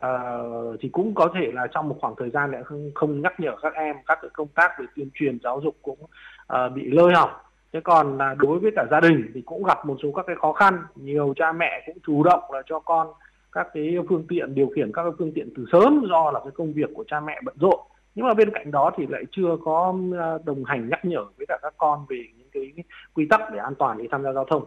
Uh, 0.07 0.81
thì 0.81 0.89
cũng 0.89 1.15
có 1.15 1.31
thể 1.35 1.53
là 1.53 1.67
trong 1.67 1.89
một 1.89 1.97
khoảng 2.01 2.15
thời 2.19 2.31
gian 2.31 2.51
lại 2.51 2.63
không, 2.65 2.91
không 2.95 3.23
nhắc 3.23 3.41
nhở 3.41 3.57
các 3.63 3.75
em 3.75 3.97
các 4.07 4.19
cái 4.23 4.31
công 4.33 4.49
tác 4.49 4.71
về 4.79 4.87
tuyên 4.97 5.09
truyền 5.15 5.39
giáo 5.43 5.61
dục 5.61 5.77
cũng 5.83 5.99
uh, 6.03 6.73
bị 6.75 6.83
lơi 6.91 7.15
hỏng 7.15 7.31
thế 7.77 7.81
còn 7.85 8.19
là 8.19 8.35
đối 8.39 8.59
với 8.59 8.71
cả 8.77 8.85
gia 8.91 9.01
đình 9.01 9.31
thì 9.35 9.43
cũng 9.47 9.65
gặp 9.65 9.87
một 9.87 9.97
số 10.03 10.13
các 10.13 10.25
cái 10.27 10.37
khó 10.37 10.53
khăn. 10.53 10.79
Nhiều 10.95 11.35
cha 11.37 11.53
mẹ 11.53 11.83
cũng 11.87 11.97
chủ 12.07 12.23
động 12.23 12.43
là 12.53 12.63
cho 12.67 12.79
con 12.79 13.07
các 13.53 13.69
cái 13.75 13.97
phương 14.09 14.25
tiện, 14.29 14.55
điều 14.55 14.69
khiển 14.75 14.93
các 14.93 15.03
cái 15.03 15.13
phương 15.19 15.33
tiện 15.35 15.49
từ 15.57 15.65
sớm 15.73 16.07
do 16.11 16.31
là 16.31 16.41
cái 16.41 16.51
công 16.55 16.73
việc 16.73 16.91
của 16.95 17.05
cha 17.09 17.21
mẹ 17.21 17.41
bận 17.45 17.55
rộn. 17.61 17.81
Nhưng 18.15 18.27
mà 18.27 18.35
bên 18.35 18.51
cạnh 18.51 18.71
đó 18.71 18.91
thì 18.97 19.07
lại 19.07 19.23
chưa 19.31 19.57
có 19.65 19.95
à, 20.19 20.39
đồng 20.45 20.65
hành 20.65 20.89
nhắc 20.89 21.05
nhở 21.05 21.25
với 21.39 21.47
cả 21.49 21.59
các 21.63 21.75
con 21.77 22.07
về 22.09 22.17
những 22.39 22.49
cái 22.53 22.85
quy 23.15 23.27
tắc 23.31 23.41
để 23.53 23.59
an 23.59 23.75
toàn 23.75 23.99
khi 23.99 24.09
tham 24.11 24.23
gia 24.23 24.33
giao 24.33 24.45
thông. 24.45 24.65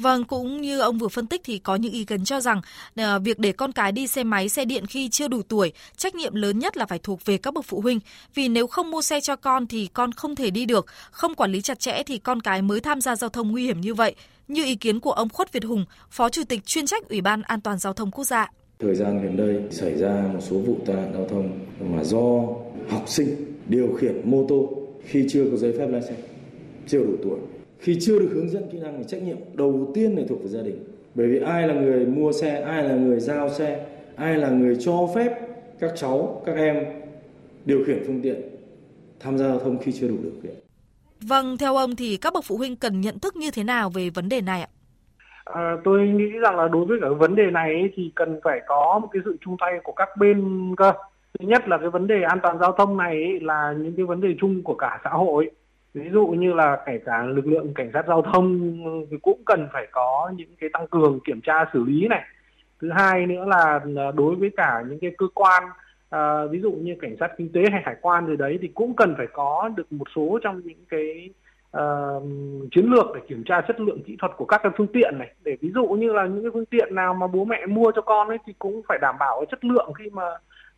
Vâng, 0.00 0.24
cũng 0.24 0.60
như 0.60 0.80
ông 0.80 0.98
vừa 0.98 1.08
phân 1.08 1.26
tích 1.26 1.40
thì 1.44 1.58
có 1.58 1.76
những 1.76 1.92
ý 1.92 2.04
kiến 2.04 2.24
cho 2.24 2.40
rằng 2.40 2.60
ờ, 2.96 3.18
việc 3.18 3.38
để 3.38 3.52
con 3.52 3.72
cái 3.72 3.92
đi 3.92 4.06
xe 4.06 4.24
máy, 4.24 4.48
xe 4.48 4.64
điện 4.64 4.86
khi 4.86 5.08
chưa 5.08 5.28
đủ 5.28 5.42
tuổi, 5.42 5.72
trách 5.96 6.14
nhiệm 6.14 6.34
lớn 6.34 6.58
nhất 6.58 6.76
là 6.76 6.86
phải 6.86 6.98
thuộc 6.98 7.24
về 7.24 7.38
các 7.38 7.54
bậc 7.54 7.64
phụ 7.64 7.80
huynh. 7.80 8.00
Vì 8.34 8.48
nếu 8.48 8.66
không 8.66 8.90
mua 8.90 9.02
xe 9.02 9.20
cho 9.20 9.36
con 9.36 9.66
thì 9.66 9.88
con 9.92 10.12
không 10.12 10.36
thể 10.36 10.50
đi 10.50 10.66
được, 10.66 10.86
không 11.10 11.34
quản 11.34 11.52
lý 11.52 11.60
chặt 11.60 11.80
chẽ 11.80 12.02
thì 12.06 12.18
con 12.18 12.40
cái 12.40 12.62
mới 12.62 12.80
tham 12.80 13.00
gia 13.00 13.16
giao 13.16 13.30
thông 13.30 13.50
nguy 13.50 13.64
hiểm 13.64 13.80
như 13.80 13.94
vậy. 13.94 14.14
Như 14.48 14.64
ý 14.64 14.74
kiến 14.74 15.00
của 15.00 15.12
ông 15.12 15.28
Khuất 15.28 15.52
Việt 15.52 15.64
Hùng, 15.64 15.84
Phó 16.10 16.28
Chủ 16.28 16.42
tịch 16.44 16.64
chuyên 16.66 16.86
trách 16.86 17.08
Ủy 17.08 17.20
ban 17.20 17.42
An 17.42 17.60
toàn 17.60 17.78
giao 17.78 17.92
thông 17.92 18.10
quốc 18.10 18.24
gia. 18.24 18.50
Thời 18.78 18.94
gian 18.94 19.22
gần 19.22 19.36
đây 19.36 19.62
xảy 19.70 19.94
ra 19.94 20.24
một 20.32 20.40
số 20.50 20.58
vụ 20.58 20.76
tai 20.86 20.96
nạn 20.96 21.12
giao 21.12 21.28
thông 21.28 21.58
mà 21.80 22.04
do 22.04 22.46
học 22.88 23.04
sinh 23.06 23.28
điều 23.68 23.96
khiển 24.00 24.30
mô 24.30 24.46
tô 24.48 24.68
khi 25.06 25.26
chưa 25.30 25.44
có 25.50 25.56
giấy 25.56 25.74
phép 25.78 25.86
lái 25.86 26.02
xe, 26.02 26.14
chưa 26.88 26.98
đủ 26.98 27.16
tuổi, 27.22 27.38
khi 27.80 27.96
chưa 28.00 28.18
được 28.18 28.30
hướng 28.34 28.48
dẫn 28.48 28.62
kỹ 28.72 28.78
năng 28.78 28.98
thì 28.98 29.04
trách 29.04 29.22
nhiệm 29.22 29.36
đầu 29.54 29.90
tiên 29.94 30.14
này 30.16 30.24
thuộc 30.28 30.42
về 30.42 30.48
gia 30.48 30.62
đình. 30.62 30.84
Bởi 31.14 31.26
vì 31.26 31.40
ai 31.40 31.68
là 31.68 31.74
người 31.74 32.06
mua 32.06 32.32
xe, 32.32 32.60
ai 32.60 32.82
là 32.82 32.94
người 32.94 33.20
giao 33.20 33.48
xe, 33.48 33.86
ai 34.16 34.36
là 34.36 34.48
người 34.50 34.76
cho 34.80 35.08
phép 35.14 35.38
các 35.80 35.92
cháu, 35.96 36.42
các 36.46 36.56
em 36.56 36.84
điều 37.64 37.84
khiển 37.86 38.02
phương 38.06 38.20
tiện 38.22 38.40
tham 39.20 39.38
gia 39.38 39.48
giao 39.48 39.58
thông 39.58 39.78
khi 39.78 39.92
chưa 39.92 40.08
đủ 40.08 40.16
điều 40.22 40.32
kiện. 40.42 40.54
Vâng, 41.28 41.56
theo 41.58 41.76
ông 41.76 41.96
thì 41.96 42.16
các 42.16 42.34
bậc 42.34 42.44
phụ 42.44 42.56
huynh 42.56 42.76
cần 42.76 43.00
nhận 43.00 43.18
thức 43.18 43.36
như 43.36 43.50
thế 43.50 43.64
nào 43.64 43.90
về 43.90 44.10
vấn 44.10 44.28
đề 44.28 44.40
này 44.40 44.60
ạ? 44.60 44.68
À, 45.44 45.76
tôi 45.84 46.08
nghĩ 46.08 46.30
rằng 46.42 46.56
là 46.56 46.68
đối 46.68 46.84
với 46.84 46.98
cả 47.02 47.08
vấn 47.08 47.36
đề 47.36 47.50
này 47.52 47.74
ấy, 47.74 47.90
thì 47.96 48.12
cần 48.14 48.40
phải 48.44 48.60
có 48.68 48.98
một 49.02 49.08
cái 49.12 49.22
sự 49.24 49.36
chung 49.44 49.56
tay 49.60 49.72
của 49.84 49.92
các 49.92 50.08
bên 50.18 50.70
cơ. 50.76 50.92
Thứ 51.38 51.46
nhất 51.48 51.68
là 51.68 51.78
cái 51.78 51.90
vấn 51.90 52.06
đề 52.06 52.22
an 52.28 52.38
toàn 52.42 52.58
giao 52.58 52.72
thông 52.72 52.96
này 52.96 53.12
ấy, 53.12 53.40
là 53.40 53.74
những 53.78 53.96
cái 53.96 54.06
vấn 54.06 54.20
đề 54.20 54.28
chung 54.40 54.62
của 54.62 54.74
cả 54.74 55.00
xã 55.04 55.10
hội. 55.10 55.50
Ví 55.94 56.10
dụ 56.12 56.26
như 56.26 56.52
là 56.52 56.82
kể 56.86 57.00
cả 57.06 57.22
lực 57.22 57.46
lượng 57.46 57.74
cảnh 57.74 57.90
sát 57.94 58.04
giao 58.08 58.22
thông 58.22 58.76
thì 59.10 59.16
cũng 59.22 59.42
cần 59.46 59.68
phải 59.72 59.86
có 59.92 60.32
những 60.36 60.48
cái 60.60 60.70
tăng 60.72 60.86
cường 60.86 61.20
kiểm 61.20 61.40
tra 61.40 61.64
xử 61.72 61.84
lý 61.84 62.08
này. 62.08 62.24
Thứ 62.80 62.90
hai 62.90 63.26
nữa 63.26 63.44
là 63.46 63.80
à, 63.96 64.10
đối 64.14 64.34
với 64.34 64.50
cả 64.56 64.84
những 64.88 64.98
cái 65.00 65.10
cơ 65.18 65.26
quan 65.34 65.62
à, 66.10 66.46
ví 66.50 66.60
dụ 66.60 66.72
như 66.72 66.94
cảnh 67.00 67.16
sát 67.20 67.30
kinh 67.38 67.52
tế 67.52 67.60
hay 67.72 67.82
hải 67.84 67.96
quan 68.00 68.26
gì 68.26 68.36
đấy 68.36 68.58
thì 68.62 68.68
cũng 68.68 68.96
cần 68.96 69.14
phải 69.16 69.26
có 69.32 69.70
được 69.76 69.92
một 69.92 70.06
số 70.16 70.38
trong 70.42 70.60
những 70.64 70.84
cái 70.88 71.30
uh, 71.76 72.22
chiến 72.70 72.84
lược 72.90 73.06
để 73.14 73.20
kiểm 73.28 73.44
tra 73.46 73.60
chất 73.60 73.80
lượng 73.80 74.02
kỹ 74.02 74.16
thuật 74.20 74.32
của 74.36 74.44
các 74.44 74.60
cái 74.62 74.72
phương 74.76 74.92
tiện 74.92 75.18
này 75.18 75.34
để 75.44 75.56
ví 75.60 75.70
dụ 75.74 75.86
như 75.86 76.12
là 76.12 76.26
những 76.26 76.42
cái 76.42 76.50
phương 76.54 76.66
tiện 76.66 76.94
nào 76.94 77.14
mà 77.14 77.26
bố 77.26 77.44
mẹ 77.44 77.66
mua 77.66 77.92
cho 77.94 78.02
con 78.02 78.28
ấy 78.28 78.38
thì 78.46 78.52
cũng 78.58 78.82
phải 78.88 78.98
đảm 79.02 79.16
bảo 79.18 79.44
chất 79.50 79.64
lượng 79.64 79.92
khi 79.98 80.10
mà 80.10 80.22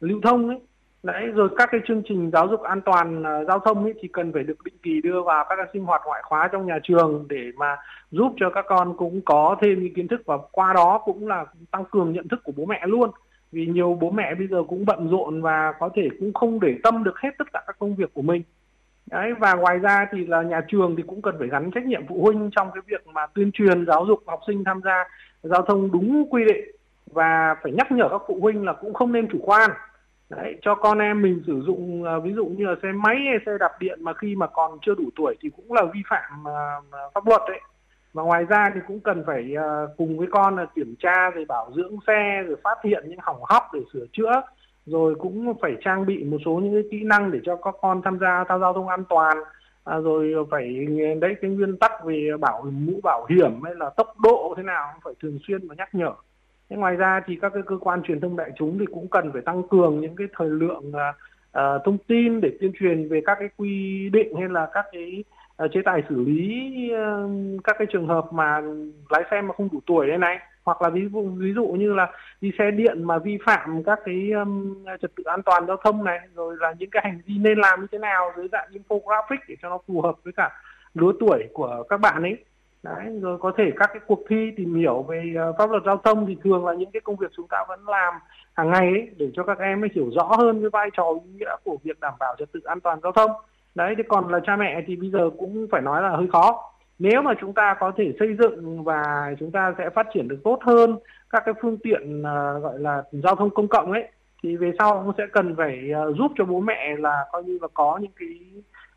lưu 0.00 0.20
thông 0.22 0.48
ấy 0.48 0.60
đấy 1.02 1.26
rồi 1.34 1.48
các 1.56 1.68
cái 1.72 1.80
chương 1.88 2.02
trình 2.08 2.30
giáo 2.32 2.48
dục 2.48 2.60
an 2.60 2.80
toàn 2.80 3.20
uh, 3.20 3.48
giao 3.48 3.58
thông 3.58 3.84
ấy 3.84 3.94
thì 4.02 4.08
cần 4.08 4.32
phải 4.32 4.42
được 4.42 4.64
định 4.64 4.74
kỳ 4.82 5.00
đưa 5.00 5.22
vào 5.22 5.44
các 5.48 5.56
cái 5.56 5.66
sinh 5.72 5.84
hoạt 5.84 6.02
ngoại 6.04 6.22
khóa 6.24 6.48
trong 6.52 6.66
nhà 6.66 6.78
trường 6.82 7.26
để 7.28 7.50
mà 7.56 7.76
giúp 8.10 8.32
cho 8.36 8.50
các 8.50 8.64
con 8.68 8.96
cũng 8.96 9.20
có 9.24 9.56
thêm 9.62 9.82
những 9.82 9.94
kiến 9.94 10.08
thức 10.08 10.22
và 10.26 10.38
qua 10.52 10.72
đó 10.72 11.02
cũng 11.04 11.28
là 11.28 11.44
tăng 11.70 11.84
cường 11.84 12.12
nhận 12.12 12.28
thức 12.28 12.40
của 12.44 12.52
bố 12.56 12.64
mẹ 12.64 12.80
luôn. 12.86 13.10
Vì 13.52 13.66
nhiều 13.66 13.98
bố 14.00 14.10
mẹ 14.10 14.34
bây 14.34 14.46
giờ 14.46 14.62
cũng 14.68 14.84
bận 14.86 15.08
rộn 15.10 15.42
và 15.42 15.72
có 15.80 15.88
thể 15.94 16.08
cũng 16.20 16.32
không 16.34 16.60
để 16.60 16.74
tâm 16.82 17.04
được 17.04 17.18
hết 17.18 17.30
tất 17.38 17.52
cả 17.52 17.62
các 17.66 17.76
công 17.78 17.94
việc 17.94 18.14
của 18.14 18.22
mình. 18.22 18.42
Đấy, 19.10 19.32
và 19.38 19.54
ngoài 19.54 19.78
ra 19.78 20.06
thì 20.12 20.26
là 20.26 20.42
nhà 20.42 20.60
trường 20.68 20.96
thì 20.96 21.02
cũng 21.06 21.22
cần 21.22 21.34
phải 21.38 21.48
gắn 21.48 21.70
trách 21.70 21.84
nhiệm 21.84 22.06
phụ 22.08 22.22
huynh 22.22 22.50
trong 22.56 22.70
cái 22.74 22.82
việc 22.86 23.06
mà 23.06 23.26
tuyên 23.26 23.50
truyền 23.52 23.86
giáo 23.86 24.04
dục 24.06 24.22
học 24.26 24.40
sinh 24.46 24.64
tham 24.64 24.80
gia 24.84 25.04
giao 25.42 25.62
thông 25.62 25.92
đúng 25.92 26.26
quy 26.30 26.44
định. 26.44 26.64
Và 27.06 27.54
phải 27.62 27.72
nhắc 27.72 27.92
nhở 27.92 28.08
các 28.08 28.20
phụ 28.28 28.38
huynh 28.40 28.64
là 28.64 28.72
cũng 28.72 28.94
không 28.94 29.12
nên 29.12 29.28
chủ 29.32 29.38
quan. 29.42 29.70
Đấy, 30.36 30.56
cho 30.62 30.74
con 30.74 30.98
em 30.98 31.22
mình 31.22 31.42
sử 31.46 31.60
dụng 31.60 32.04
à, 32.04 32.18
ví 32.18 32.32
dụ 32.32 32.46
như 32.46 32.66
là 32.66 32.74
xe 32.82 32.92
máy 32.92 33.16
hay 33.28 33.38
xe 33.46 33.52
đạp 33.60 33.72
điện 33.80 34.04
mà 34.04 34.12
khi 34.14 34.34
mà 34.36 34.46
còn 34.46 34.78
chưa 34.82 34.94
đủ 34.94 35.04
tuổi 35.16 35.36
thì 35.40 35.50
cũng 35.56 35.72
là 35.72 35.82
vi 35.94 36.00
phạm 36.10 36.42
uh, 36.42 37.12
pháp 37.14 37.26
luật 37.26 37.42
đấy. 37.48 37.60
Và 38.12 38.22
ngoài 38.22 38.44
ra 38.44 38.70
thì 38.74 38.80
cũng 38.86 39.00
cần 39.00 39.24
phải 39.26 39.54
uh, 39.56 39.90
cùng 39.96 40.18
với 40.18 40.28
con 40.30 40.56
là 40.56 40.66
kiểm 40.74 40.94
tra 40.98 41.30
rồi 41.30 41.44
bảo 41.44 41.70
dưỡng 41.76 41.96
xe 42.06 42.42
rồi 42.46 42.56
phát 42.64 42.78
hiện 42.84 43.04
những 43.08 43.18
hỏng 43.22 43.42
hóc 43.42 43.62
để 43.72 43.80
sửa 43.92 44.06
chữa. 44.12 44.42
Rồi 44.86 45.14
cũng 45.14 45.54
phải 45.62 45.76
trang 45.84 46.06
bị 46.06 46.24
một 46.24 46.38
số 46.44 46.50
những 46.52 46.74
cái 46.74 46.82
kỹ 46.90 47.04
năng 47.04 47.30
để 47.30 47.38
cho 47.44 47.56
các 47.56 47.74
con 47.80 48.02
tham 48.04 48.18
gia 48.18 48.44
tham 48.48 48.60
giao 48.60 48.72
thông 48.72 48.88
an 48.88 49.04
toàn. 49.08 49.36
À, 49.84 49.98
rồi 49.98 50.34
phải 50.50 50.86
đấy 51.20 51.34
cái 51.40 51.50
nguyên 51.50 51.76
tắc 51.76 52.04
về 52.04 52.30
bảo 52.40 52.62
mũ 52.62 53.00
bảo 53.02 53.26
hiểm 53.30 53.62
hay 53.62 53.74
là 53.74 53.90
tốc 53.90 54.20
độ 54.20 54.54
thế 54.56 54.62
nào 54.62 54.92
phải 55.04 55.14
thường 55.22 55.38
xuyên 55.48 55.68
mà 55.68 55.74
nhắc 55.78 55.94
nhở 55.94 56.12
thế 56.72 56.78
ngoài 56.78 56.96
ra 56.96 57.20
thì 57.26 57.38
các 57.42 57.52
cái 57.54 57.62
cơ 57.66 57.76
quan 57.80 58.02
truyền 58.02 58.20
thông 58.20 58.36
đại 58.36 58.50
chúng 58.56 58.78
thì 58.78 58.86
cũng 58.86 59.08
cần 59.08 59.32
phải 59.32 59.42
tăng 59.42 59.62
cường 59.62 60.00
những 60.00 60.16
cái 60.16 60.26
thời 60.36 60.48
lượng 60.48 60.92
uh, 60.92 61.82
thông 61.84 61.98
tin 61.98 62.40
để 62.40 62.50
tuyên 62.60 62.72
truyền 62.80 63.08
về 63.08 63.20
các 63.26 63.36
cái 63.40 63.48
quy 63.56 64.08
định 64.12 64.34
hay 64.36 64.48
là 64.48 64.68
các 64.72 64.86
cái 64.92 65.24
uh, 65.64 65.70
chế 65.72 65.80
tài 65.84 66.02
xử 66.08 66.24
lý 66.24 66.72
uh, 66.94 67.64
các 67.64 67.76
cái 67.78 67.86
trường 67.92 68.06
hợp 68.08 68.32
mà 68.32 68.60
lái 69.10 69.22
xe 69.30 69.40
mà 69.40 69.54
không 69.54 69.68
đủ 69.72 69.80
tuổi 69.86 70.06
đây 70.06 70.18
này. 70.18 70.38
Hoặc 70.64 70.82
là 70.82 70.88
ví 70.88 71.08
dụ 71.12 71.20
ví 71.36 71.52
dụ 71.52 71.66
như 71.66 71.94
là 71.94 72.12
đi 72.40 72.52
xe 72.58 72.70
điện 72.70 73.04
mà 73.04 73.18
vi 73.18 73.38
phạm 73.46 73.82
các 73.84 73.98
cái 74.04 74.30
um, 74.30 74.84
trật 75.02 75.14
tự 75.16 75.22
an 75.24 75.42
toàn 75.42 75.66
giao 75.66 75.76
thông 75.76 76.04
này 76.04 76.20
rồi 76.34 76.56
là 76.60 76.74
những 76.78 76.90
cái 76.90 77.02
hành 77.04 77.20
vi 77.26 77.34
nên 77.38 77.58
làm 77.58 77.80
như 77.80 77.86
thế 77.92 77.98
nào 77.98 78.32
dưới 78.36 78.48
dạng 78.52 78.68
infographic 78.70 79.36
để 79.48 79.56
cho 79.62 79.68
nó 79.68 79.78
phù 79.86 80.00
hợp 80.00 80.14
với 80.24 80.32
cả 80.32 80.50
lứa 80.94 81.12
tuổi 81.20 81.44
của 81.52 81.84
các 81.88 82.00
bạn 82.00 82.22
ấy 82.22 82.36
đấy 82.82 83.18
rồi 83.20 83.38
có 83.38 83.52
thể 83.56 83.64
các 83.76 83.90
cái 83.92 84.02
cuộc 84.06 84.20
thi 84.28 84.50
tìm 84.56 84.74
hiểu 84.74 85.02
về 85.02 85.34
ờ, 85.36 85.52
pháp 85.58 85.70
luật 85.70 85.82
giao 85.86 85.96
thông 85.96 86.26
thì 86.26 86.36
thường 86.44 86.66
là 86.66 86.74
những 86.74 86.90
cái 86.90 87.00
công 87.00 87.16
việc 87.16 87.30
chúng 87.36 87.48
ta 87.48 87.64
vẫn 87.68 87.88
làm 87.88 88.14
hàng 88.54 88.70
ngày 88.70 88.90
ấy 88.90 89.10
để 89.16 89.30
cho 89.34 89.42
các 89.42 89.58
em 89.58 89.84
ấy 89.84 89.90
hiểu 89.94 90.10
rõ 90.16 90.36
hơn 90.38 90.60
cái 90.60 90.70
vai 90.70 90.90
trò 90.96 91.04
ý 91.24 91.30
nghĩa 91.38 91.56
của 91.64 91.76
việc 91.82 92.00
đảm 92.00 92.14
bảo 92.20 92.34
trật 92.38 92.52
tự 92.52 92.60
an 92.64 92.80
toàn 92.80 93.00
giao 93.02 93.12
thông. 93.12 93.30
Đấy 93.74 93.94
thế 93.96 94.02
còn 94.08 94.28
là 94.28 94.40
cha 94.46 94.56
mẹ 94.56 94.82
thì 94.86 94.96
bây 94.96 95.10
giờ 95.10 95.30
cũng 95.38 95.66
phải 95.72 95.82
nói 95.82 96.02
là 96.02 96.08
hơi 96.08 96.26
khó. 96.32 96.72
Nếu 96.98 97.22
mà 97.22 97.34
chúng 97.40 97.52
ta 97.52 97.76
có 97.80 97.92
thể 97.96 98.12
xây 98.18 98.36
dựng 98.38 98.84
và 98.84 99.34
chúng 99.40 99.50
ta 99.50 99.74
sẽ 99.78 99.90
phát 99.90 100.06
triển 100.14 100.28
được 100.28 100.40
tốt 100.44 100.58
hơn 100.62 100.98
các 101.30 101.42
cái 101.46 101.54
phương 101.62 101.78
tiện 101.78 102.20
uh, 102.20 102.62
gọi 102.62 102.78
là 102.78 103.02
giao 103.12 103.36
thông 103.36 103.50
công 103.50 103.68
cộng 103.68 103.92
ấy 103.92 104.08
thì 104.42 104.56
về 104.56 104.72
sau 104.78 105.02
cũng 105.04 105.12
sẽ 105.18 105.24
cần 105.32 105.56
phải 105.56 105.90
uh, 106.08 106.16
giúp 106.16 106.32
cho 106.38 106.44
bố 106.44 106.60
mẹ 106.60 106.96
là 106.98 107.24
coi 107.32 107.44
như 107.44 107.58
là 107.62 107.68
có 107.74 107.98
những 108.02 108.12
cái 108.16 108.28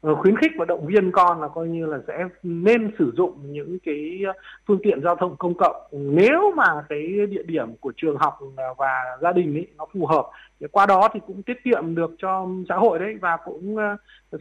Ờ, 0.01 0.15
khuyến 0.15 0.37
khích 0.37 0.51
và 0.57 0.65
động 0.65 0.85
viên 0.85 1.11
con 1.11 1.41
là 1.41 1.47
coi 1.47 1.67
như 1.67 1.85
là 1.85 1.97
sẽ 2.07 2.25
nên 2.43 2.91
sử 2.99 3.13
dụng 3.17 3.33
những 3.43 3.77
cái 3.85 4.21
ờ, 4.25 4.33
phương 4.67 4.79
tiện 4.83 5.01
giao 5.03 5.15
thông 5.15 5.35
công 5.37 5.53
cộng 5.57 5.75
nếu 5.91 6.51
mà 6.55 6.65
cái 6.89 7.01
địa 7.29 7.43
điểm 7.43 7.75
của 7.79 7.93
trường 7.95 8.17
học 8.17 8.39
ờ, 8.57 8.73
và 8.77 9.03
gia 9.21 9.31
đình 9.31 9.57
ấy 9.57 9.67
nó 9.77 9.85
phù 9.93 10.05
hợp. 10.05 10.25
Để 10.59 10.67
qua 10.71 10.85
đó 10.85 11.09
thì 11.13 11.19
cũng 11.27 11.43
tiết 11.43 11.63
kiệm 11.63 11.95
được 11.95 12.11
cho 12.17 12.47
xã 12.69 12.75
hội 12.75 12.99
đấy 12.99 13.17
và 13.21 13.37
cũng 13.37 13.77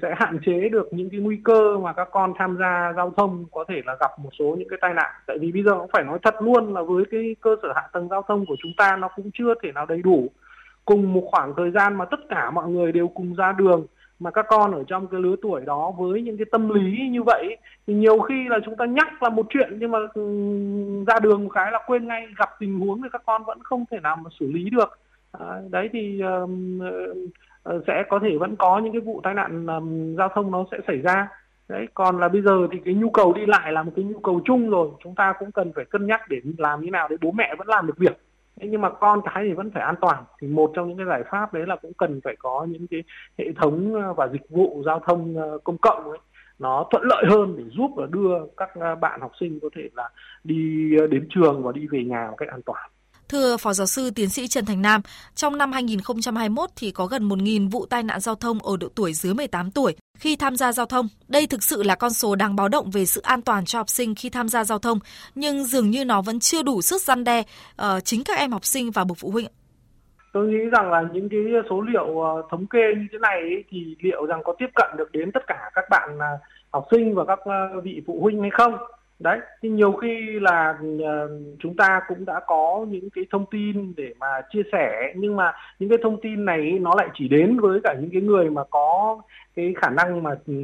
sẽ 0.03 0.15
hạn 0.17 0.39
chế 0.47 0.69
được 0.69 0.89
những 0.93 1.11
cái 1.11 1.21
nguy 1.21 1.39
cơ 1.45 1.79
mà 1.79 1.93
các 1.93 2.09
con 2.11 2.33
tham 2.39 2.57
gia 2.61 2.93
giao 2.97 3.13
thông 3.17 3.45
có 3.53 3.65
thể 3.69 3.83
là 3.87 3.97
gặp 4.01 4.11
một 4.19 4.31
số 4.39 4.57
những 4.59 4.69
cái 4.69 4.79
tai 4.83 4.95
nạn. 4.95 5.11
Tại 5.27 5.39
vì 5.41 5.53
bây 5.53 5.63
giờ 5.63 5.73
cũng 5.79 5.91
phải 5.93 6.05
nói 6.05 6.19
thật 6.23 6.35
luôn 6.41 6.75
là 6.75 6.83
với 6.83 7.05
cái 7.11 7.37
cơ 7.41 7.57
sở 7.63 7.73
hạ 7.75 7.83
tầng 7.93 8.09
giao 8.09 8.23
thông 8.29 8.47
của 8.47 8.57
chúng 8.63 8.73
ta 8.77 8.97
nó 8.97 9.09
cũng 9.17 9.31
chưa 9.35 9.55
thể 9.63 9.73
nào 9.73 9.87
đầy 9.87 10.03
đủ. 10.03 10.29
Cùng 10.85 11.13
một 11.13 11.29
khoảng 11.31 11.55
thời 11.57 11.71
gian 11.71 11.97
mà 11.99 12.05
tất 12.05 12.21
cả 12.29 12.51
mọi 12.51 12.69
người 12.69 12.93
đều 12.93 13.09
cùng 13.09 13.35
ra 13.35 13.53
đường 13.53 13.87
mà 14.25 14.31
các 14.31 14.47
con 14.49 14.73
ở 14.73 14.85
trong 14.87 15.07
cái 15.07 15.21
lứa 15.21 15.37
tuổi 15.43 15.61
đó 15.67 15.93
với 15.99 16.23
những 16.23 16.37
cái 16.37 16.45
tâm 16.53 16.69
lý 16.69 17.09
như 17.09 17.23
vậy 17.23 17.57
thì 17.87 17.95
nhiều 17.95 18.21
khi 18.21 18.49
là 18.49 18.59
chúng 18.65 18.77
ta 18.77 18.85
nhắc 18.85 19.23
là 19.23 19.29
một 19.29 19.47
chuyện 19.51 19.77
nhưng 19.79 19.91
mà 19.91 19.99
ừ, 20.15 20.23
ra 21.07 21.19
đường 21.19 21.45
một 21.45 21.51
cái 21.55 21.73
là 21.73 21.79
quên 21.87 22.09
ngay 22.09 22.27
gặp 22.39 22.51
tình 22.61 22.81
huống 22.81 23.03
thì 23.03 23.09
các 23.13 23.23
con 23.27 23.45
vẫn 23.45 23.63
không 23.63 23.85
thể 23.91 24.01
nào 24.01 24.17
mà 24.17 24.31
xử 24.41 24.53
lý 24.53 24.71
được. 24.71 24.99
À, 25.33 25.61
đấy 25.71 25.89
thì 25.93 26.21
ờ, 26.21 26.47
ờ, 27.63 27.81
sẽ 27.87 28.03
có 28.09 28.19
thể 28.19 28.39
vẫn 28.39 28.57
có 28.57 28.79
những 28.79 28.93
cái 28.93 29.01
vụ 29.01 29.21
tai 29.25 29.35
nạn 29.35 29.67
um, 29.67 30.17
giao 30.17 30.29
thông 30.29 30.51
nó 30.51 30.65
sẽ 30.71 30.79
xảy 30.87 30.99
ra. 30.99 31.29
Đấy 31.69 31.87
còn 31.95 32.19
là 32.19 32.29
bây 32.29 32.43
giờ 32.43 32.69
thì 32.73 32.79
cái 32.85 32.95
nhu 32.95 33.11
cầu 33.11 33.33
đi 33.33 33.47
lại 33.47 33.73
là 33.73 33.83
một 33.83 33.93
cái 33.97 34.05
nhu 34.05 34.19
cầu 34.19 34.41
chung 34.45 34.71
rồi 34.71 34.89
chúng 35.05 35.15
ta 35.15 35.35
cũng 35.39 35.53
cần 35.53 35.73
phải 35.77 35.85
cân 35.85 36.07
nhắc 36.07 36.21
để 36.29 36.41
làm 36.59 36.81
như 36.81 36.91
nào 36.91 37.09
để 37.09 37.17
bố 37.21 37.33
mẹ 37.33 37.55
vẫn 37.59 37.69
làm 37.69 37.87
được 37.87 37.99
việc. 37.99 38.24
Thế 38.61 38.69
nhưng 38.71 38.81
mà 38.81 38.91
con 38.91 39.21
cái 39.25 39.45
thì 39.45 39.53
vẫn 39.53 39.71
phải 39.71 39.83
an 39.83 39.95
toàn 40.01 40.25
thì 40.41 40.49
một 40.49 40.73
trong 40.75 40.89
những 40.89 40.97
cái 40.97 41.07
giải 41.07 41.23
pháp 41.31 41.55
đấy 41.55 41.67
là 41.67 41.77
cũng 41.77 41.93
cần 41.95 42.21
phải 42.25 42.37
có 42.39 42.67
những 42.71 42.87
cái 42.87 43.03
hệ 43.39 43.45
thống 43.57 43.95
ờ, 43.95 44.13
và 44.13 44.29
dịch 44.29 44.51
vụ 44.51 44.83
giao 44.87 45.01
thông 45.07 45.37
ờ, 45.37 45.59
công 45.65 45.79
cộng 45.79 46.11
ấy 46.11 46.19
nó 46.59 46.87
thuận 46.91 47.03
lợi 47.07 47.25
hơn 47.29 47.55
để 47.59 47.65
giúp 47.71 47.91
và 47.97 48.07
đưa 48.11 48.35
các 48.57 48.71
ờ, 48.75 48.95
bạn 48.95 49.21
học 49.21 49.33
sinh 49.41 49.59
có 49.63 49.69
thể 49.77 49.89
là 49.95 50.11
đi 50.45 50.91
đến 51.11 51.27
trường 51.31 51.63
và 51.63 51.73
đi 51.73 51.87
về 51.87 52.05
nhà 52.05 52.27
một 52.31 52.37
cách 52.37 52.49
an 52.49 52.63
toàn. 52.63 52.91
Thưa 53.35 53.57
Phó 53.57 53.73
Giáo 53.73 53.87
sư 53.87 54.11
Tiến 54.15 54.29
sĩ 54.29 54.49
Trần 54.49 54.65
Thành 54.65 54.83
Nam, 54.83 55.01
trong 55.35 55.59
năm 55.59 55.73
2021 55.73 56.71
thì 56.77 56.91
có 56.91 57.07
gần 57.07 57.29
1.000 57.29 57.71
vụ 57.71 57.87
tai 57.87 58.03
nạn 58.03 58.21
giao 58.21 58.35
thông 58.35 58.59
ở 58.59 58.77
độ 58.81 58.89
tuổi 58.95 59.13
dưới 59.13 59.35
18 59.35 59.71
tuổi 59.71 59.97
khi 60.19 60.37
tham 60.37 60.57
gia 60.57 60.73
giao 60.73 60.87
thông. 60.87 61.09
Đây 61.29 61.47
thực 61.47 61.63
sự 61.63 61.83
là 61.83 61.95
con 61.95 62.11
số 62.11 62.35
đáng 62.35 62.57
báo 62.57 62.69
động 62.69 62.91
về 62.91 63.05
sự 63.05 63.21
an 63.21 63.43
toàn 63.43 63.65
cho 63.65 63.79
học 63.79 63.89
sinh 63.89 64.15
khi 64.15 64.31
tham 64.31 64.49
gia 64.49 64.65
giao 64.65 64.79
thông, 64.79 64.99
nhưng 65.35 65.65
dường 65.65 65.91
như 65.91 66.05
nó 66.05 66.23
vẫn 66.23 66.41
chưa 66.41 66.63
đủ 66.63 66.83
sức 66.83 67.03
răn 67.03 67.25
đe 67.25 67.41
uh, 67.41 68.05
chính 68.05 68.25
các 68.25 68.39
em 68.39 68.53
học 68.53 68.65
sinh 68.65 68.91
và 68.91 69.05
bậc 69.05 69.19
phụ 69.21 69.31
huynh. 69.31 69.47
Tôi 70.33 70.49
nghĩ 70.49 70.65
rằng 70.73 70.91
là 70.91 71.03
những 71.13 71.29
cái 71.29 71.41
số 71.71 71.81
liệu 71.81 72.21
ờ, 72.21 72.43
thống 72.51 72.67
kê 72.67 72.81
như 72.97 73.07
thế 73.13 73.19
này 73.19 73.41
ấy, 73.41 73.65
thì 73.71 73.97
liệu 74.01 74.27
rằng 74.27 74.41
có 74.45 74.55
tiếp 74.59 74.69
cận 74.75 74.97
được 74.97 75.13
đến 75.13 75.33
tất 75.33 75.43
cả 75.47 75.71
các 75.75 75.85
bạn 75.91 76.19
à, 76.21 76.31
học 76.71 76.85
sinh 76.91 77.15
và 77.15 77.25
các 77.25 77.39
ờ, 77.45 77.81
vị 77.85 78.03
phụ 78.07 78.19
huynh 78.23 78.41
hay 78.41 78.51
không? 78.59 78.75
Đấy 79.19 79.39
thì 79.63 79.69
nhiều 79.69 79.93
khi 79.93 80.41
là 80.41 80.79
ờ, 81.05 81.41
chúng 81.59 81.77
ta 81.77 82.01
cũng 82.09 82.25
đã 82.25 82.41
có 82.47 82.87
những 82.89 83.11
cái 83.11 83.25
thông 83.31 83.47
tin 83.51 83.95
để 83.97 84.15
mà 84.21 84.27
chia 84.53 84.63
sẻ 84.73 85.13
nhưng 85.17 85.37
mà 85.37 85.53
những 85.79 85.89
cái 85.89 85.99
thông 86.03 86.21
tin 86.21 86.45
này 86.45 86.79
nó 86.81 86.95
lại 86.97 87.09
chỉ 87.15 87.29
đến 87.29 87.61
với 87.61 87.81
cả 87.85 87.95
những 88.01 88.11
cái 88.13 88.23
người 88.23 88.51
mà 88.51 88.63
có 88.71 89.21
cái 89.57 89.75
khả 89.83 89.91
năng 89.91 90.23
mà 90.23 90.31
ừ, 90.47 90.55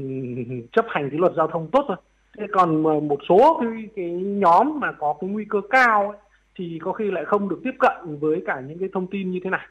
chấp 0.72 0.84
hành 0.88 1.10
cái 1.10 1.18
luật 1.18 1.32
giao 1.36 1.46
thông 1.46 1.68
tốt 1.72 1.84
thôi. 1.88 1.96
Thế 2.38 2.46
còn 2.52 2.82
một 3.08 3.18
số 3.28 3.60
cái, 3.60 3.88
cái 3.96 4.10
nhóm 4.12 4.80
mà 4.80 4.92
có 4.92 5.14
cái 5.20 5.30
nguy 5.30 5.44
cơ 5.48 5.60
cao 5.70 6.08
ấy, 6.08 6.18
thì 6.58 6.78
có 6.82 6.92
khi 6.92 7.10
lại 7.10 7.24
không 7.24 7.48
được 7.48 7.60
tiếp 7.64 7.74
cận 7.78 8.18
với 8.20 8.42
cả 8.46 8.60
những 8.60 8.78
cái 8.78 8.88
thông 8.92 9.06
tin 9.06 9.30
như 9.30 9.40
thế 9.44 9.50
này. 9.50 9.66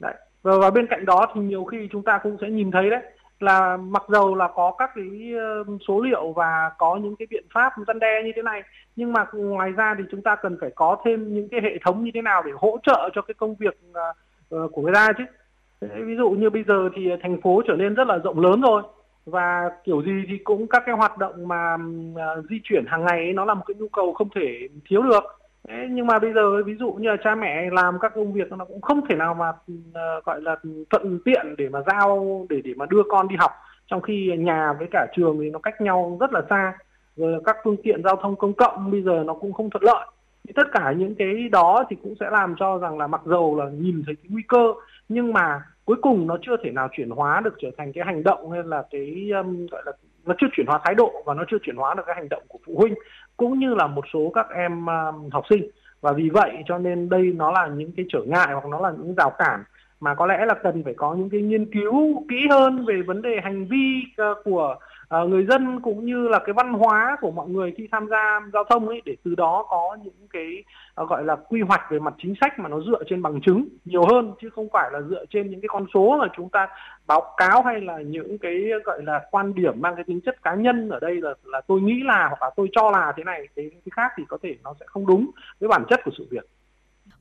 Đấy 0.00 0.14
và, 0.42 0.58
và 0.58 0.70
bên 0.70 0.86
cạnh 0.86 1.04
đó 1.04 1.26
thì 1.34 1.40
nhiều 1.40 1.64
khi 1.64 1.88
chúng 1.92 2.02
ta 2.02 2.18
cũng 2.22 2.36
sẽ 2.40 2.50
nhìn 2.50 2.70
thấy 2.70 2.90
đấy 2.90 3.02
là 3.42 3.76
mặc 3.76 4.02
dầu 4.08 4.34
là 4.34 4.48
có 4.54 4.74
các 4.78 4.90
cái 4.94 5.32
ờ, 5.38 5.64
số 5.88 6.00
liệu 6.00 6.32
và 6.32 6.70
có 6.78 6.96
những 6.96 7.16
cái 7.16 7.26
biện 7.30 7.44
pháp 7.54 7.72
răn 7.86 7.98
đe 7.98 8.22
như 8.24 8.32
thế 8.36 8.42
này 8.42 8.62
nhưng 8.96 9.12
mà 9.12 9.26
ngoài 9.32 9.72
ra 9.72 9.94
thì 9.98 10.04
chúng 10.10 10.22
ta 10.22 10.36
cần 10.36 10.56
phải 10.60 10.70
có 10.74 10.96
thêm 11.04 11.34
những 11.34 11.48
cái 11.48 11.60
hệ 11.62 11.78
thống 11.84 12.04
như 12.04 12.10
thế 12.14 12.22
nào 12.22 12.42
để 12.42 12.52
hỗ 12.56 12.78
trợ 12.82 13.10
cho 13.14 13.22
cái 13.22 13.34
công 13.34 13.54
việc 13.54 13.78
ờ, 13.92 14.12
ờ, 14.50 14.68
của 14.72 14.82
người 14.82 14.94
ta 14.94 15.12
chứ. 15.18 15.24
Ví 15.80 16.16
dụ 16.16 16.30
như 16.30 16.50
bây 16.50 16.64
giờ 16.64 16.88
thì 16.94 17.10
thành 17.22 17.40
phố 17.40 17.62
trở 17.68 17.74
nên 17.74 17.94
rất 17.94 18.06
là 18.06 18.18
rộng 18.18 18.40
lớn 18.40 18.60
rồi 18.60 18.82
và 19.26 19.70
kiểu 19.84 20.02
gì 20.02 20.22
thì 20.28 20.38
cũng 20.44 20.66
các 20.66 20.82
cái 20.86 20.94
hoạt 20.94 21.18
động 21.18 21.48
mà 21.48 21.76
di 22.50 22.60
chuyển 22.64 22.84
hàng 22.86 23.04
ngày 23.04 23.18
ấy, 23.18 23.32
nó 23.32 23.44
là 23.44 23.54
một 23.54 23.64
cái 23.66 23.74
nhu 23.74 23.88
cầu 23.88 24.12
không 24.12 24.28
thể 24.34 24.68
thiếu 24.88 25.02
được. 25.02 25.24
Đấy, 25.68 25.88
nhưng 25.90 26.06
mà 26.06 26.18
bây 26.18 26.32
giờ 26.32 26.62
ví 26.62 26.74
dụ 26.74 26.92
như 26.92 27.08
là 27.08 27.16
cha 27.24 27.34
mẹ 27.34 27.70
làm 27.70 27.98
các 27.98 28.12
công 28.14 28.32
việc 28.32 28.52
nó 28.52 28.64
cũng 28.64 28.80
không 28.80 29.00
thể 29.08 29.16
nào 29.16 29.34
mà 29.34 29.48
uh, 29.48 30.24
gọi 30.24 30.40
là 30.40 30.56
thuận 30.90 31.20
tiện 31.24 31.54
để 31.58 31.68
mà 31.68 31.80
giao 31.86 32.46
để 32.48 32.60
để 32.64 32.72
mà 32.76 32.86
đưa 32.86 33.02
con 33.08 33.28
đi 33.28 33.36
học. 33.38 33.50
Trong 33.86 34.00
khi 34.00 34.30
nhà 34.38 34.72
với 34.78 34.88
cả 34.90 35.06
trường 35.16 35.38
thì 35.40 35.50
nó 35.50 35.58
cách 35.58 35.80
nhau 35.80 36.16
rất 36.20 36.32
là 36.32 36.42
xa 36.50 36.72
rồi 37.16 37.40
các 37.44 37.56
phương 37.64 37.76
tiện 37.82 38.02
giao 38.04 38.16
thông 38.16 38.36
công 38.36 38.52
cộng 38.52 38.90
bây 38.90 39.02
giờ 39.02 39.22
nó 39.26 39.34
cũng 39.34 39.52
không 39.52 39.70
thuận 39.70 39.84
lợi. 39.84 40.06
Thì 40.46 40.52
tất 40.56 40.66
cả 40.72 40.94
những 40.96 41.14
cái 41.14 41.48
đó 41.52 41.84
thì 41.90 41.96
cũng 42.02 42.14
sẽ 42.20 42.30
làm 42.30 42.54
cho 42.58 42.78
rằng 42.78 42.98
là 42.98 43.06
mặc 43.06 43.20
dầu 43.24 43.56
là 43.58 43.64
nhìn 43.64 44.02
thấy 44.06 44.14
cái 44.14 44.30
nguy 44.30 44.42
cơ 44.48 44.72
nhưng 45.08 45.32
mà 45.32 45.62
cuối 45.84 45.96
cùng 46.02 46.26
nó 46.26 46.36
chưa 46.42 46.56
thể 46.64 46.70
nào 46.70 46.88
chuyển 46.92 47.10
hóa 47.10 47.40
được 47.44 47.54
trở 47.62 47.68
thành 47.78 47.92
cái 47.92 48.04
hành 48.06 48.22
động 48.22 48.50
hay 48.50 48.62
là 48.64 48.82
cái 48.90 49.30
um, 49.42 49.66
gọi 49.66 49.82
là 49.86 49.92
nó 50.26 50.34
chưa 50.38 50.46
chuyển 50.52 50.66
hóa 50.66 50.80
thái 50.84 50.94
độ 50.94 51.22
và 51.26 51.34
nó 51.34 51.44
chưa 51.50 51.58
chuyển 51.62 51.76
hóa 51.76 51.94
được 51.94 52.02
cái 52.06 52.14
hành 52.14 52.28
động 52.28 52.42
của 52.48 52.58
phụ 52.66 52.74
huynh 52.76 52.94
cũng 53.42 53.58
như 53.58 53.74
là 53.74 53.86
một 53.86 54.04
số 54.12 54.32
các 54.34 54.46
em 54.54 54.90
à, 54.90 55.12
học 55.32 55.44
sinh. 55.50 55.62
Và 56.00 56.12
vì 56.12 56.28
vậy 56.28 56.50
cho 56.68 56.78
nên 56.78 57.08
đây 57.08 57.32
nó 57.36 57.50
là 57.50 57.66
những 57.66 57.92
cái 57.96 58.06
trở 58.08 58.20
ngại 58.26 58.48
hoặc 58.52 58.64
nó 58.66 58.80
là 58.80 58.92
những 58.98 59.14
rào 59.14 59.30
cản 59.38 59.64
mà 60.00 60.14
có 60.14 60.26
lẽ 60.26 60.46
là 60.46 60.54
cần 60.62 60.82
phải 60.84 60.94
có 60.94 61.14
những 61.14 61.30
cái 61.30 61.40
nghiên 61.40 61.72
cứu 61.72 62.24
kỹ 62.28 62.36
hơn 62.50 62.84
về 62.84 63.02
vấn 63.06 63.22
đề 63.22 63.40
hành 63.42 63.64
vi 63.64 64.02
à, 64.16 64.30
của 64.44 64.76
Ờ, 65.12 65.26
người 65.26 65.46
dân 65.46 65.80
cũng 65.80 66.06
như 66.06 66.28
là 66.28 66.38
cái 66.38 66.52
văn 66.52 66.72
hóa 66.72 67.16
của 67.20 67.30
mọi 67.30 67.48
người 67.48 67.72
khi 67.76 67.88
tham 67.92 68.08
gia 68.10 68.40
giao 68.52 68.64
thông 68.64 68.88
ấy, 68.88 69.02
để 69.04 69.16
từ 69.24 69.34
đó 69.34 69.66
có 69.68 69.96
những 70.04 70.28
cái 70.32 70.64
ờ, 70.94 71.06
gọi 71.06 71.24
là, 71.24 71.36
quy 71.36 71.60
hoạch 71.60 71.80
về 71.90 71.98
mặt 71.98 72.14
chính 72.18 72.34
sách 72.40 72.58
mà 72.58 72.68
nó 72.68 72.80
dựa 72.80 73.02
trên 73.08 73.22
bằng 73.22 73.40
chứng 73.40 73.68
nhiều 73.84 74.04
hơn, 74.06 74.32
chứ 74.40 74.50
không 74.50 74.68
phải 74.72 74.90
là 74.92 75.00
dựa 75.00 75.24
trên 75.30 75.50
những 75.50 75.60
cái 75.60 75.68
con 75.68 75.86
số 75.94 76.16
mà 76.20 76.26
chúng 76.36 76.48
ta 76.48 76.68
báo 77.06 77.34
cáo 77.36 77.62
hay 77.62 77.80
là 77.80 77.98
những 77.98 78.38
cái, 78.38 78.54
gọi 78.84 79.02
là, 79.02 79.20
quan 79.30 79.54
điểm 79.54 79.80
mang 79.80 79.94
cái 79.96 80.04
tính 80.04 80.20
chất 80.20 80.42
cá 80.42 80.54
nhân 80.54 80.88
ở 80.88 81.00
đây 81.00 81.14
là 81.20 81.34
là 81.44 81.60
tôi 81.66 81.80
nghĩ 81.80 82.00
là 82.04 82.26
hoặc 82.28 82.42
là 82.42 82.50
tôi 82.56 82.68
cho 82.72 82.90
là 82.90 83.12
thế 83.16 83.24
này, 83.24 83.48
thế 83.56 83.70
khác 83.92 84.12
thì 84.16 84.24
có 84.28 84.38
thể 84.42 84.56
nó 84.64 84.74
sẽ 84.80 84.86
không 84.88 85.06
đúng 85.06 85.30
với 85.60 85.68
bản 85.68 85.84
chất 85.88 86.00
của 86.04 86.10
sự 86.18 86.26
việc. 86.30 86.46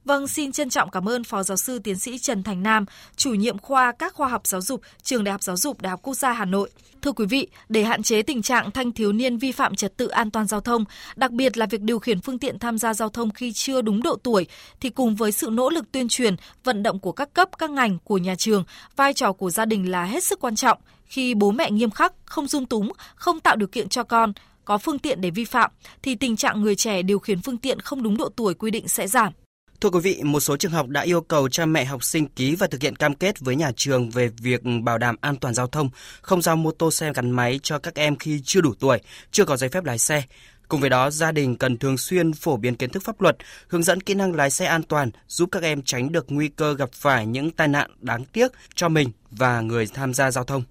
Vâng, 0.05 0.27
xin 0.27 0.51
trân 0.51 0.69
trọng 0.69 0.89
cảm 0.89 1.09
ơn 1.09 1.23
Phó 1.23 1.43
Giáo 1.43 1.57
sư 1.57 1.79
Tiến 1.79 1.99
sĩ 1.99 2.17
Trần 2.17 2.43
Thành 2.43 2.63
Nam, 2.63 2.85
chủ 3.15 3.33
nhiệm 3.33 3.57
khoa 3.57 3.91
các 3.91 4.13
khoa 4.13 4.27
học 4.27 4.47
giáo 4.47 4.61
dục, 4.61 4.81
Trường 5.03 5.23
Đại 5.23 5.31
học 5.31 5.43
Giáo 5.43 5.57
dục 5.57 5.81
Đại 5.81 5.89
học 5.89 5.99
Quốc 6.03 6.13
gia 6.13 6.31
Hà 6.31 6.45
Nội. 6.45 6.69
Thưa 7.01 7.11
quý 7.11 7.25
vị, 7.25 7.47
để 7.69 7.83
hạn 7.83 8.03
chế 8.03 8.21
tình 8.21 8.41
trạng 8.41 8.71
thanh 8.71 8.91
thiếu 8.91 9.11
niên 9.11 9.37
vi 9.37 9.51
phạm 9.51 9.75
trật 9.75 9.97
tự 9.97 10.07
an 10.07 10.31
toàn 10.31 10.47
giao 10.47 10.61
thông, 10.61 10.85
đặc 11.15 11.31
biệt 11.31 11.57
là 11.57 11.65
việc 11.65 11.81
điều 11.81 11.99
khiển 11.99 12.21
phương 12.21 12.39
tiện 12.39 12.59
tham 12.59 12.77
gia 12.77 12.93
giao 12.93 13.09
thông 13.09 13.31
khi 13.31 13.51
chưa 13.53 13.81
đúng 13.81 14.03
độ 14.03 14.15
tuổi, 14.23 14.47
thì 14.79 14.89
cùng 14.89 15.15
với 15.15 15.31
sự 15.31 15.49
nỗ 15.51 15.69
lực 15.69 15.91
tuyên 15.91 16.07
truyền, 16.07 16.35
vận 16.63 16.83
động 16.83 16.99
của 16.99 17.11
các 17.11 17.33
cấp, 17.33 17.49
các 17.57 17.69
ngành, 17.69 17.97
của 18.03 18.17
nhà 18.17 18.35
trường, 18.35 18.63
vai 18.95 19.13
trò 19.13 19.33
của 19.33 19.49
gia 19.49 19.65
đình 19.65 19.91
là 19.91 20.05
hết 20.05 20.23
sức 20.23 20.39
quan 20.39 20.55
trọng. 20.55 20.77
Khi 21.05 21.33
bố 21.33 21.51
mẹ 21.51 21.71
nghiêm 21.71 21.91
khắc, 21.91 22.13
không 22.25 22.47
dung 22.47 22.65
túng, 22.65 22.91
không 23.15 23.39
tạo 23.39 23.55
điều 23.55 23.67
kiện 23.67 23.89
cho 23.89 24.03
con, 24.03 24.33
có 24.65 24.77
phương 24.77 24.99
tiện 24.99 25.21
để 25.21 25.29
vi 25.29 25.45
phạm, 25.45 25.71
thì 26.01 26.15
tình 26.15 26.35
trạng 26.35 26.61
người 26.61 26.75
trẻ 26.75 27.01
điều 27.01 27.19
khiển 27.19 27.41
phương 27.41 27.57
tiện 27.57 27.79
không 27.79 28.03
đúng 28.03 28.17
độ 28.17 28.29
tuổi 28.35 28.53
quy 28.53 28.71
định 28.71 28.87
sẽ 28.87 29.07
giảm. 29.07 29.33
Thưa 29.81 29.89
quý 29.89 29.99
vị, 29.99 30.21
một 30.23 30.39
số 30.39 30.57
trường 30.57 30.71
học 30.71 30.87
đã 30.87 31.01
yêu 31.01 31.21
cầu 31.21 31.49
cha 31.49 31.65
mẹ 31.65 31.85
học 31.85 32.03
sinh 32.03 32.27
ký 32.27 32.55
và 32.55 32.67
thực 32.67 32.81
hiện 32.81 32.95
cam 32.95 33.15
kết 33.15 33.39
với 33.39 33.55
nhà 33.55 33.71
trường 33.75 34.09
về 34.09 34.27
việc 34.27 34.61
bảo 34.83 34.97
đảm 34.97 35.15
an 35.21 35.35
toàn 35.35 35.53
giao 35.53 35.67
thông, 35.67 35.89
không 36.21 36.41
giao 36.41 36.55
mô 36.55 36.71
tô 36.71 36.91
xe 36.91 37.13
gắn 37.13 37.31
máy 37.31 37.59
cho 37.63 37.79
các 37.79 37.95
em 37.95 38.15
khi 38.15 38.41
chưa 38.45 38.61
đủ 38.61 38.73
tuổi, 38.79 38.99
chưa 39.31 39.45
có 39.45 39.57
giấy 39.57 39.69
phép 39.69 39.83
lái 39.83 39.97
xe. 39.97 40.23
Cùng 40.67 40.81
với 40.81 40.89
đó, 40.89 41.11
gia 41.11 41.31
đình 41.31 41.55
cần 41.55 41.77
thường 41.77 41.97
xuyên 41.97 42.33
phổ 42.33 42.57
biến 42.57 42.75
kiến 42.75 42.89
thức 42.89 43.03
pháp 43.03 43.21
luật, 43.21 43.37
hướng 43.67 43.83
dẫn 43.83 44.01
kỹ 44.01 44.13
năng 44.13 44.35
lái 44.35 44.49
xe 44.49 44.65
an 44.65 44.83
toàn, 44.83 45.11
giúp 45.27 45.49
các 45.51 45.63
em 45.63 45.81
tránh 45.81 46.11
được 46.11 46.25
nguy 46.27 46.47
cơ 46.47 46.73
gặp 46.73 46.89
phải 46.93 47.25
những 47.25 47.51
tai 47.51 47.67
nạn 47.67 47.91
đáng 47.99 48.25
tiếc 48.25 48.51
cho 48.75 48.89
mình 48.89 49.11
và 49.31 49.61
người 49.61 49.87
tham 49.93 50.13
gia 50.13 50.31
giao 50.31 50.43
thông. 50.43 50.63